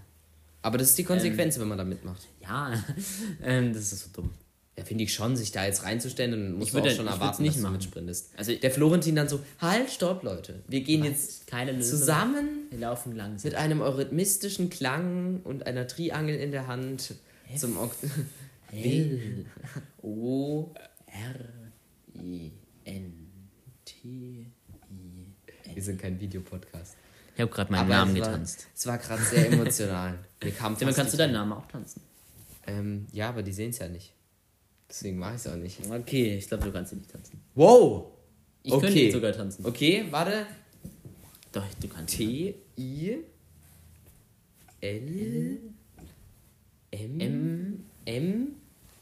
[0.61, 2.29] Aber das ist die Konsequenz, wenn man da mitmacht.
[2.43, 2.73] ja
[3.43, 4.31] ähm, das ist so dumm.
[4.79, 7.09] Ja, finde ich schon, sich da jetzt reinzustellen, dann musst Ich du auch würde- schon
[7.09, 7.73] erwarten, nicht dass du machen.
[7.79, 8.31] mitsprintest.
[8.37, 10.63] Also Der Florentin dann so, halt, stopp, Leute.
[10.69, 11.51] Wir gehen jetzt
[11.83, 13.49] zusammen Wir laufen langsam.
[13.51, 17.15] mit einem eurythmistischen Klang und einer Triangel in der Hand
[17.57, 17.93] zum Ok
[18.73, 19.47] L
[20.03, 20.73] O
[21.07, 21.49] R
[22.23, 22.53] I
[22.85, 23.31] N
[23.85, 24.47] T I.
[25.75, 26.95] Wir sind kein Videopodcast.
[27.35, 28.67] Ich habe gerade meinen Aber Namen es war, getanzt.
[28.77, 30.19] Es war gerade sehr emotional.
[30.43, 32.01] Mir kam kannst du deinen Namen auch tanzen?
[32.67, 34.13] Ähm, ja, aber die sehen es ja nicht.
[34.89, 35.79] Deswegen mache ich es auch nicht.
[35.91, 37.41] Okay, ich glaube, du kannst ihn nicht tanzen.
[37.55, 38.13] Wow!
[38.63, 38.87] Ich Okay.
[38.87, 39.67] könnte sogar tanzen.
[39.67, 40.47] Okay, warte.
[41.53, 42.17] Doch, du kannst.
[42.17, 43.19] T, I,
[44.81, 45.59] L,
[46.91, 47.85] M, M.
[48.05, 48.57] M,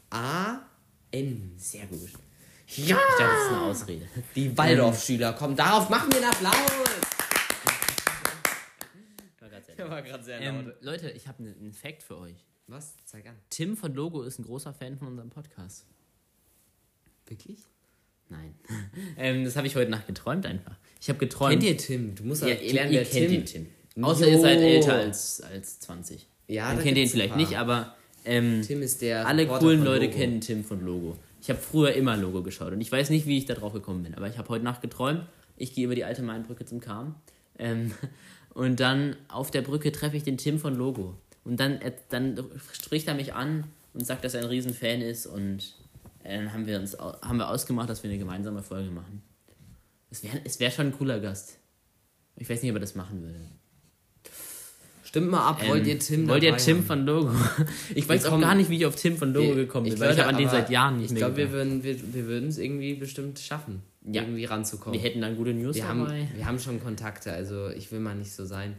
[0.09, 0.59] A,
[1.11, 1.53] N.
[1.57, 2.09] Sehr gut.
[2.09, 2.17] Ja!
[2.67, 4.07] Ich dachte, das ist eine Ausrede.
[4.35, 6.71] Die Waldorf-Schüler, komm, darauf machen wir einen Applaus!
[9.77, 12.43] War grad sehr ähm, Leute, ich habe einen Fact für euch.
[12.69, 12.95] Was?
[13.05, 13.35] Zeig an.
[13.49, 15.85] Tim von Logo ist ein großer Fan von unserem Podcast.
[17.25, 17.59] Wirklich?
[18.27, 18.55] Nein.
[19.17, 20.75] ähm, das habe ich heute Nacht geträumt einfach.
[20.99, 21.51] Ich habe geträumt.
[21.51, 22.13] Kennt ihr Tim?
[22.15, 23.45] Du musst ja, erklären, ihr wer kennt Tim den
[23.95, 24.03] Tim.
[24.03, 24.65] Außer ihr seid Jo.
[24.65, 26.27] älter als, als 20.
[26.47, 27.95] Ja, Dann da kennt ihr ihn vielleicht nicht, aber
[28.25, 29.25] ähm, Tim ist der.
[29.25, 31.17] alle Reporter coolen Leute kennen Tim von Logo.
[31.41, 34.03] Ich habe früher immer Logo geschaut und ich weiß nicht, wie ich da drauf gekommen
[34.03, 37.15] bin, aber ich habe heute Nacht geträumt, ich gehe über die alte Mainbrücke zum Kahn
[37.57, 37.93] ähm,
[38.53, 41.15] und dann auf der Brücke treffe ich den Tim von Logo
[41.47, 41.79] und dann,
[42.09, 42.43] dann
[42.73, 45.73] spricht er mich an und sagt, dass er ein Riesenfan ist und
[46.23, 49.21] äh, dann haben wir uns haben wir ausgemacht, dass wir eine gemeinsame Folge machen.
[50.11, 51.57] Es wäre es wär schon ein cooler Gast.
[52.35, 53.39] Ich weiß nicht, ob er das machen würde.
[55.03, 56.85] Stimmt mal ab, wollt Ähm, ihr Tim Wollt ihr Tim haben?
[56.85, 57.31] von Logo?
[57.95, 60.19] Ich weiß auch gar nicht, wie ich auf Tim von Logo gekommen bin, weil ich
[60.19, 62.57] habe an den seit Jahren nicht Ich mehr glaube, wir würden wir, wir würden es
[62.57, 64.21] irgendwie bestimmt schaffen, Ja.
[64.23, 64.99] irgendwie ranzukommen.
[65.01, 66.27] Wir hätten dann gute News Wir haben, dabei.
[66.35, 68.75] wir haben schon Kontakte, also ich will mal nicht so sein.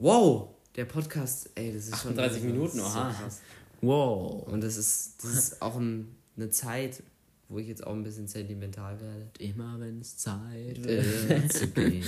[0.00, 0.48] Wow,
[0.78, 3.10] der Podcast, ey, das ist schon 38 Minuten, das ist oha.
[3.10, 3.40] So krass.
[3.80, 4.46] Wow.
[4.46, 7.02] Und das ist, das ist auch ein, eine Zeit,
[7.48, 9.28] wo ich jetzt auch ein bisschen sentimental werde.
[9.40, 11.52] Immer wenn es Zeit wird.
[11.52, 12.04] Zu gehen.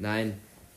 [0.00, 0.34] Nein,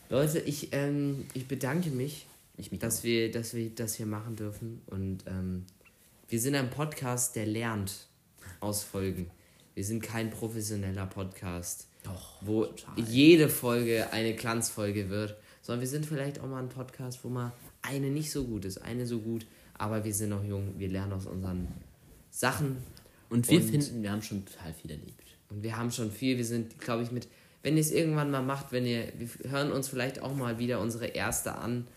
[0.10, 2.28] Leute, ich, ähm, ich bedanke mich,
[2.58, 4.84] Ich mich dass wir, dass wir das hier machen dürfen.
[4.86, 5.66] Und ähm,
[6.30, 8.08] wir sind ein Podcast, der lernt
[8.60, 9.32] aus Folgen.
[9.74, 13.04] Wir sind kein professioneller Podcast, Doch, wo total.
[13.10, 17.52] jede Folge eine Glanzfolge wird, sondern wir sind vielleicht auch mal ein Podcast, wo mal
[17.82, 21.14] eine nicht so gut ist, eine so gut, aber wir sind noch jung, wir lernen
[21.14, 21.68] aus unseren
[22.30, 22.78] Sachen
[23.30, 25.24] Und wir Und- finden, wir haben schon total viel erlebt.
[25.50, 27.28] und wir haben schon viel, wir sind, glaube ich, mit,
[27.64, 30.80] wenn ihr es irgendwann mal macht, wenn ihr, wir hören uns vielleicht auch mal wieder
[30.80, 31.88] unsere erste an.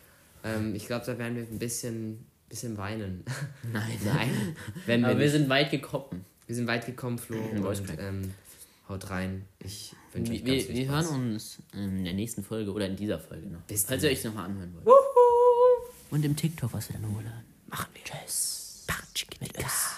[0.45, 3.25] Ähm, ich glaube, da werden wir ein bisschen, bisschen weinen.
[3.73, 4.31] Nein, Nein,
[4.87, 5.33] wenn wir, Aber wir nicht.
[5.37, 6.25] sind weit gekommen.
[6.47, 7.37] wir sind weit gekommen, Flo.
[7.39, 8.35] Mhm, und, ähm,
[8.89, 9.47] Haut rein.
[9.59, 12.97] Ich wünsche euch ganz wir, viel Wir hören uns in der nächsten Folge oder in
[12.97, 13.63] dieser Folge noch.
[13.63, 14.87] Bis falls ihr euch nochmal anhören wollt.
[14.87, 15.91] Wuhu.
[16.11, 17.33] Und im TikTok, was wir dann holen.
[17.67, 18.03] Machen wir.
[18.05, 18.85] Tschüss.
[18.87, 19.96] Patschki mit Öss.